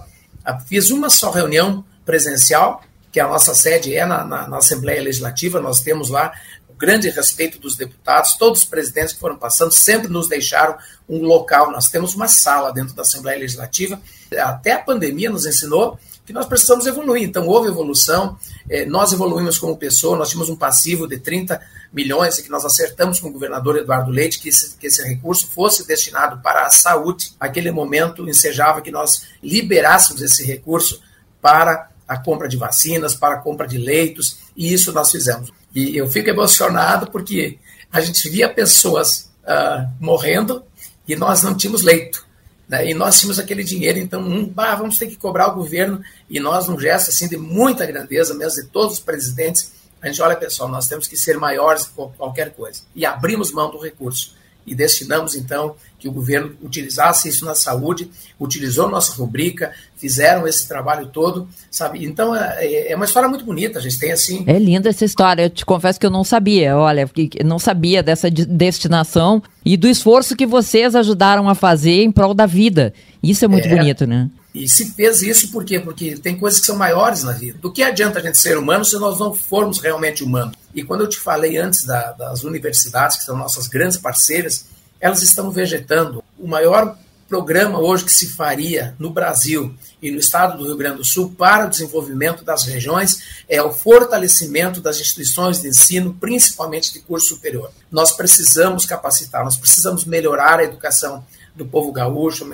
Fiz 0.68 0.90
uma 0.90 1.10
só 1.10 1.32
reunião 1.32 1.84
presencial, 2.06 2.82
que 3.12 3.20
a 3.20 3.28
nossa 3.28 3.54
sede 3.54 3.96
é 3.96 4.06
na, 4.06 4.24
na, 4.24 4.48
na 4.48 4.58
Assembleia 4.58 5.02
Legislativa, 5.02 5.60
nós 5.60 5.82
temos 5.82 6.10
lá 6.10 6.32
grande 6.78 7.10
respeito 7.10 7.60
dos 7.60 7.76
deputados, 7.76 8.38
todos 8.38 8.62
os 8.62 8.66
presidentes 8.66 9.14
que 9.14 9.20
foram 9.20 9.36
passando 9.36 9.74
sempre 9.74 10.08
nos 10.08 10.30
deixaram 10.30 10.78
um 11.10 11.24
local, 11.24 11.72
nós 11.72 11.90
temos 11.90 12.16
uma 12.16 12.30
sala 12.30 12.72
dentro 12.72 12.96
da 12.96 13.02
Assembleia 13.02 13.38
Legislativa. 13.38 14.02
Até 14.38 14.72
a 14.72 14.80
pandemia 14.80 15.30
nos 15.30 15.46
ensinou 15.46 16.00
que 16.30 16.34
nós 16.34 16.46
precisamos 16.46 16.86
evoluir. 16.86 17.24
Então, 17.24 17.48
houve 17.48 17.70
evolução, 17.70 18.38
eh, 18.70 18.86
nós 18.86 19.12
evoluímos 19.12 19.58
como 19.58 19.76
pessoa, 19.76 20.16
nós 20.16 20.30
tínhamos 20.30 20.48
um 20.48 20.56
passivo 20.56 21.08
de 21.08 21.18
30 21.18 21.60
milhões 21.92 22.38
que 22.38 22.52
nós 22.52 22.64
acertamos 22.64 23.20
com 23.20 23.30
o 23.30 23.32
governador 23.32 23.78
Eduardo 23.78 24.12
Leite 24.12 24.38
que 24.38 24.50
esse, 24.50 24.78
que 24.78 24.86
esse 24.86 25.02
recurso 25.02 25.48
fosse 25.48 25.88
destinado 25.88 26.40
para 26.44 26.68
a 26.68 26.70
saúde. 26.70 27.34
Aquele 27.40 27.72
momento 27.72 28.30
ensejava 28.30 28.80
que 28.80 28.92
nós 28.92 29.24
liberássemos 29.42 30.22
esse 30.22 30.46
recurso 30.46 31.02
para 31.42 31.90
a 32.08 32.20
compra 32.20 32.48
de 32.48 32.58
vacinas, 32.58 33.16
para 33.16 33.34
a 33.34 33.40
compra 33.40 33.68
de 33.68 33.80
leitos, 33.80 34.38
e 34.56 34.72
isso 34.72 34.94
nós 34.94 35.10
fizemos. 35.10 35.52
E 35.74 35.98
eu 35.98 36.08
fico 36.08 36.30
emocionado 36.30 37.10
porque 37.10 37.58
a 37.92 38.02
gente 38.02 38.30
via 38.30 38.48
pessoas 38.48 39.32
uh, 39.46 39.90
morrendo 40.00 40.64
e 41.08 41.16
nós 41.16 41.42
não 41.42 41.58
tínhamos 41.58 41.82
leito. 41.82 42.29
Né? 42.70 42.92
E 42.92 42.94
nós 42.94 43.20
tínhamos 43.20 43.40
aquele 43.40 43.64
dinheiro, 43.64 43.98
então, 43.98 44.22
um, 44.22 44.54
vamos 44.54 45.00
ter 45.00 45.08
que 45.08 45.16
cobrar 45.16 45.48
o 45.48 45.56
governo. 45.56 46.02
E 46.30 46.40
nós, 46.40 46.68
num 46.68 46.80
gesto 46.80 47.10
assim, 47.10 47.28
de 47.28 47.36
muita 47.36 47.86
grandeza, 47.86 48.36
mesmo 48.36 48.62
de 48.62 48.68
todos 48.70 48.94
os 48.94 49.00
presidentes, 49.00 49.74
a 50.00 50.08
gente 50.08 50.22
olha, 50.22 50.36
pessoal, 50.36 50.70
nós 50.70 50.88
temos 50.88 51.08
que 51.08 51.18
ser 51.18 51.38
maiores 51.38 51.86
que 51.86 51.94
qualquer 51.94 52.52
coisa. 52.52 52.84
E 52.96 53.06
abrimos 53.06 53.52
mão 53.52 53.72
do 53.72 53.80
recurso. 53.80 54.38
E 54.70 54.76
destinamos, 54.76 55.36
então, 55.36 55.76
que 55.98 56.08
o 56.08 56.12
governo 56.12 56.56
utilizasse 56.62 57.28
isso 57.28 57.44
na 57.44 57.56
saúde, 57.56 58.10
utilizou 58.40 58.88
nossa 58.88 59.14
rubrica, 59.14 59.74
fizeram 59.98 60.48
esse 60.48 60.68
trabalho 60.68 61.08
todo, 61.08 61.50
sabe? 61.72 62.06
Então, 62.06 62.36
é, 62.36 62.92
é 62.92 62.96
uma 62.96 63.06
história 63.06 63.28
muito 63.28 63.44
bonita, 63.44 63.80
a 63.80 63.82
gente 63.82 63.98
tem 63.98 64.12
assim... 64.12 64.44
É 64.48 64.60
linda 64.60 64.90
essa 64.90 65.04
história, 65.04 65.44
eu 65.44 65.50
te 65.50 65.66
confesso 65.66 66.00
que 66.00 66.06
eu 66.06 66.12
não 66.12 66.24
sabia, 66.24 66.78
olha, 66.78 67.10
não 67.44 67.58
sabia 67.58 68.04
dessa 68.04 68.30
destinação 68.30 69.42
e 69.66 69.76
do 69.76 69.88
esforço 69.88 70.36
que 70.36 70.46
vocês 70.46 70.96
ajudaram 70.96 71.50
a 71.50 71.56
fazer 71.56 72.04
em 72.04 72.12
prol 72.12 72.34
da 72.34 72.46
vida. 72.46 72.94
Isso 73.22 73.44
é 73.44 73.48
muito 73.48 73.68
é, 73.68 73.76
bonito, 73.76 74.06
né? 74.06 74.30
E 74.54 74.68
se 74.68 74.94
fez 74.94 75.22
isso 75.22 75.52
por 75.52 75.64
quê? 75.64 75.80
Porque 75.80 76.16
tem 76.16 76.38
coisas 76.38 76.60
que 76.60 76.66
são 76.66 76.78
maiores 76.78 77.24
na 77.24 77.34
vida. 77.34 77.58
Do 77.62 77.72
que 77.72 77.84
adianta 77.84 78.20
a 78.20 78.22
gente 78.22 78.38
ser 78.38 78.58
humano 78.58 78.84
se 78.84 78.98
nós 78.98 79.20
não 79.20 79.34
formos 79.34 79.80
realmente 79.80 80.24
humanos? 80.24 80.56
E 80.74 80.84
quando 80.84 81.02
eu 81.02 81.10
te 81.10 81.18
falei 81.18 81.58
antes 81.58 81.86
da, 81.86 82.12
das 82.12 82.44
universidades, 82.44 83.18
que 83.18 83.24
são 83.24 83.38
nossas 83.38 83.68
grandes 83.68 83.98
parceiras, 83.98 84.66
elas 85.00 85.22
estão 85.24 85.52
vegetando. 85.52 86.24
O 86.38 86.48
maior 86.48 86.98
programa 87.30 87.80
hoje 87.80 88.06
que 88.06 88.12
se 88.12 88.32
faria 88.32 88.96
no 88.98 89.12
Brasil 89.12 89.76
e 90.02 90.10
no 90.10 90.18
estado 90.18 90.58
do 90.58 90.66
Rio 90.66 90.76
Grande 90.76 90.98
do 90.98 91.06
Sul 91.06 91.34
para 91.38 91.68
o 91.68 91.70
desenvolvimento 91.70 92.44
das 92.44 92.64
regiões 92.64 93.44
é 93.48 93.62
o 93.62 93.72
fortalecimento 93.72 94.82
das 94.82 95.00
instituições 95.00 95.62
de 95.62 95.68
ensino, 95.68 96.18
principalmente 96.20 96.92
de 96.92 97.00
curso 97.00 97.28
superior. 97.28 97.72
Nós 97.92 98.12
precisamos 98.12 98.86
capacitar, 98.86 99.44
nós 99.44 99.58
precisamos 99.58 100.06
melhorar 100.06 100.60
a 100.60 100.64
educação 100.64 101.24
do 101.56 101.66
povo 101.66 101.92
gaúcho. 101.92 102.50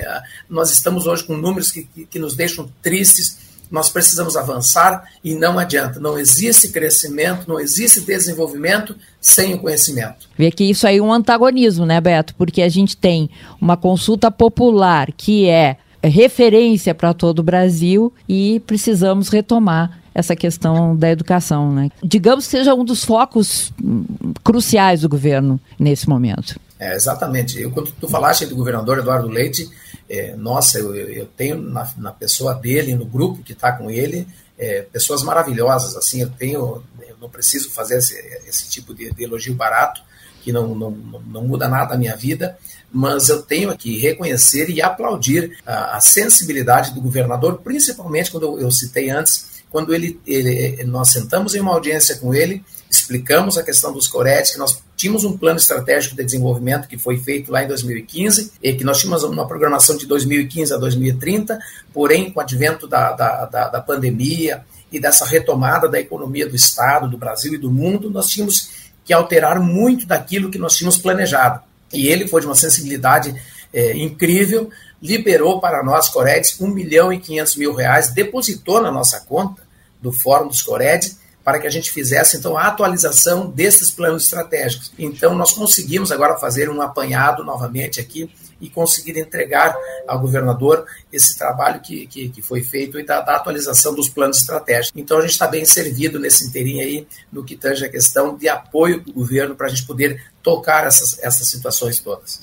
Nós 0.49 0.71
estamos 0.71 1.07
hoje 1.07 1.23
com 1.23 1.37
números 1.37 1.71
que, 1.71 1.83
que, 1.83 2.05
que 2.05 2.19
nos 2.19 2.35
deixam 2.35 2.69
tristes. 2.81 3.44
Nós 3.71 3.89
precisamos 3.89 4.35
avançar 4.35 5.03
e 5.23 5.33
não 5.35 5.57
adianta. 5.59 5.99
Não 5.99 6.17
existe 6.17 6.69
crescimento, 6.69 7.47
não 7.47 7.59
existe 7.59 8.01
desenvolvimento 8.01 8.95
sem 9.19 9.53
o 9.53 9.59
conhecimento. 9.59 10.27
Vê 10.37 10.51
que 10.51 10.63
isso 10.63 10.85
aí 10.87 10.97
é 10.97 11.01
um 11.01 11.11
antagonismo, 11.11 11.85
né, 11.85 11.99
Beto? 11.99 12.35
Porque 12.35 12.61
a 12.61 12.69
gente 12.69 12.95
tem 12.95 13.29
uma 13.59 13.75
consulta 13.75 14.29
popular 14.29 15.11
que 15.11 15.47
é 15.47 15.77
referência 16.03 16.93
para 16.93 17.13
todo 17.13 17.39
o 17.39 17.43
Brasil 17.43 18.13
e 18.29 18.61
precisamos 18.67 19.29
retomar 19.29 19.99
essa 20.13 20.35
questão 20.35 20.95
da 20.95 21.11
educação, 21.11 21.73
né? 21.73 21.89
Digamos 22.01 22.45
que 22.45 22.51
seja 22.51 22.73
um 22.73 22.85
dos 22.85 23.03
focos 23.03 23.73
hum, 23.83 24.05
cruciais 24.43 25.01
do 25.01 25.09
governo 25.09 25.59
nesse 25.77 26.07
momento. 26.07 26.57
É, 26.79 26.93
exatamente. 26.93 27.61
Eu, 27.61 27.71
quando 27.71 27.91
tu 27.91 28.07
falaste 28.07 28.45
do 28.45 28.55
governador 28.55 28.99
Eduardo 28.99 29.27
Leite, 29.27 29.69
é, 30.09 30.35
nossa, 30.35 30.77
eu, 30.77 30.93
eu 30.95 31.25
tenho 31.25 31.57
na, 31.57 31.89
na, 31.97 32.11
pessoa 32.11 32.53
dele, 32.53 32.95
no 32.95 33.05
grupo 33.05 33.41
que 33.43 33.53
está 33.53 33.71
com 33.71 33.89
ele, 33.89 34.27
é, 34.57 34.81
pessoas 34.81 35.23
maravilhosas. 35.23 35.95
Assim, 35.95 36.21
eu 36.21 36.29
tenho, 36.29 36.83
eu 37.07 37.15
não 37.19 37.29
preciso 37.29 37.71
fazer 37.71 37.97
esse, 37.97 38.15
esse 38.47 38.69
tipo 38.69 38.93
de, 38.93 39.11
de, 39.11 39.23
elogio 39.23 39.55
barato, 39.55 40.01
que 40.41 40.51
não, 40.51 40.75
não, 40.75 40.91
não 40.91 41.43
muda 41.43 41.67
nada 41.67 41.95
a 41.95 41.97
minha 41.97 42.15
vida, 42.15 42.57
mas 42.91 43.29
eu 43.29 43.41
tenho 43.41 43.75
que 43.75 43.97
reconhecer 43.97 44.69
e 44.69 44.81
aplaudir 44.81 45.57
a, 45.65 45.97
a 45.97 46.01
sensibilidade 46.01 46.93
do 46.93 47.01
governador, 47.01 47.61
principalmente 47.63 48.29
quando 48.29 48.43
eu, 48.43 48.59
eu 48.59 48.71
citei 48.71 49.09
antes, 49.09 49.54
quando 49.75 49.93
ele, 49.93 50.17
ele, 50.25 50.85
nós 50.85 51.11
sentamos 51.11 51.53
em 51.53 51.59
uma 51.59 51.73
audiência 51.73 52.15
com 52.15 52.33
ele, 52.33 52.63
explicamos 52.89 53.57
a 53.57 53.61
questão 53.61 53.91
dos 53.91 54.07
coretes, 54.07 54.53
que 54.53 54.57
nós 54.57 54.81
tínhamos 54.95 55.25
um 55.25 55.37
plano 55.37 55.59
estratégico 55.59 56.15
de 56.15 56.23
desenvolvimento 56.23 56.87
que 56.87 56.97
foi 56.97 57.17
feito 57.17 57.51
lá 57.51 57.61
em 57.61 57.67
2015, 57.67 58.53
e 58.63 58.71
que 58.71 58.85
nós 58.85 58.99
tínhamos 58.99 59.25
uma 59.25 59.45
programação 59.45 59.97
de 59.97 60.05
2015 60.05 60.73
a 60.73 60.77
2030, 60.77 61.59
porém, 61.93 62.31
com 62.31 62.39
o 62.39 62.41
advento 62.41 62.87
da, 62.87 63.11
da, 63.11 63.45
da, 63.47 63.67
da 63.67 63.81
pandemia 63.81 64.63
e 64.89 64.97
dessa 64.97 65.25
retomada 65.25 65.89
da 65.89 65.99
economia 65.99 66.47
do 66.47 66.55
Estado, 66.55 67.09
do 67.09 67.17
Brasil 67.17 67.53
e 67.53 67.57
do 67.57 67.69
mundo, 67.69 68.09
nós 68.09 68.27
tínhamos 68.27 68.69
que 69.03 69.11
alterar 69.11 69.59
muito 69.59 70.07
daquilo 70.07 70.49
que 70.49 70.57
nós 70.57 70.77
tínhamos 70.77 70.97
planejado. 70.97 71.59
E 71.91 72.07
ele 72.07 72.29
foi 72.29 72.39
de 72.39 72.47
uma 72.47 72.55
sensibilidade 72.55 73.35
é, 73.73 73.91
incrível, 73.97 74.69
liberou 75.01 75.59
para 75.59 75.83
nós, 75.83 76.07
Coredes, 76.07 76.57
1 76.61 76.65
milhão 76.69 77.11
e 77.11 77.19
500 77.19 77.57
mil 77.57 77.73
reais, 77.73 78.13
depositou 78.13 78.81
na 78.81 78.89
nossa 78.89 79.19
conta 79.19 79.64
do 80.05 80.11
Fórum 80.11 80.47
dos 80.47 80.61
Coredes, 80.61 81.19
para 81.43 81.59
que 81.59 81.67
a 81.67 81.69
gente 81.69 81.91
fizesse 81.91 82.37
então 82.37 82.57
a 82.57 82.67
atualização 82.67 83.47
desses 83.47 83.91
planos 83.91 84.23
estratégicos. 84.23 84.91
Então 84.97 85.35
nós 85.35 85.51
conseguimos 85.51 86.11
agora 86.11 86.37
fazer 86.37 86.69
um 86.69 86.81
apanhado 86.81 87.43
novamente 87.43 87.99
aqui 87.99 88.29
e 88.59 88.69
conseguir 88.69 89.17
entregar 89.19 89.75
ao 90.07 90.19
governador 90.19 90.85
esse 91.11 91.37
trabalho 91.37 91.81
que, 91.81 92.07
que, 92.07 92.29
que 92.29 92.41
foi 92.41 92.63
feito 92.63 92.99
e 92.99 93.05
da, 93.05 93.21
da, 93.21 93.35
atualização 93.35 93.93
dos 93.93 94.09
planos 94.09 94.39
estratégicos. 94.39 94.99
Então 94.99 95.17
a 95.17 95.21
gente 95.21 95.31
está 95.31 95.47
bem 95.47 95.65
servido 95.65 96.19
nesse 96.19 96.47
inteirinho 96.47 96.81
aí, 96.81 97.07
no 97.31 97.43
que 97.43 97.55
tange 97.55 97.85
a 97.85 97.89
questão 97.89 98.35
de 98.35 98.47
apoio 98.47 99.01
do 99.01 99.13
governo 99.13 99.55
para 99.55 99.67
a 99.67 99.69
gente 99.69 99.85
poder 99.85 100.23
tocar 100.41 100.85
essas, 100.87 101.19
essas 101.21 101.47
situações 101.47 101.99
todas. 101.99 102.41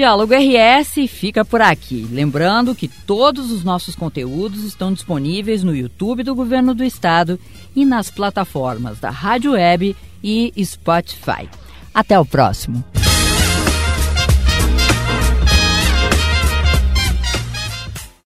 Diálogo 0.00 0.32
RS 0.32 1.06
fica 1.08 1.44
por 1.44 1.60
aqui. 1.60 2.08
Lembrando 2.10 2.74
que 2.74 2.88
todos 2.88 3.50
os 3.50 3.62
nossos 3.62 3.94
conteúdos 3.94 4.64
estão 4.64 4.94
disponíveis 4.94 5.62
no 5.62 5.76
YouTube 5.76 6.22
do 6.22 6.34
Governo 6.34 6.74
do 6.74 6.82
Estado 6.82 7.38
e 7.76 7.84
nas 7.84 8.10
plataformas 8.10 8.98
da 8.98 9.10
Rádio 9.10 9.52
Web 9.52 9.94
e 10.24 10.54
Spotify. 10.64 11.46
Até 11.92 12.18
o 12.18 12.24
próximo. 12.24 12.82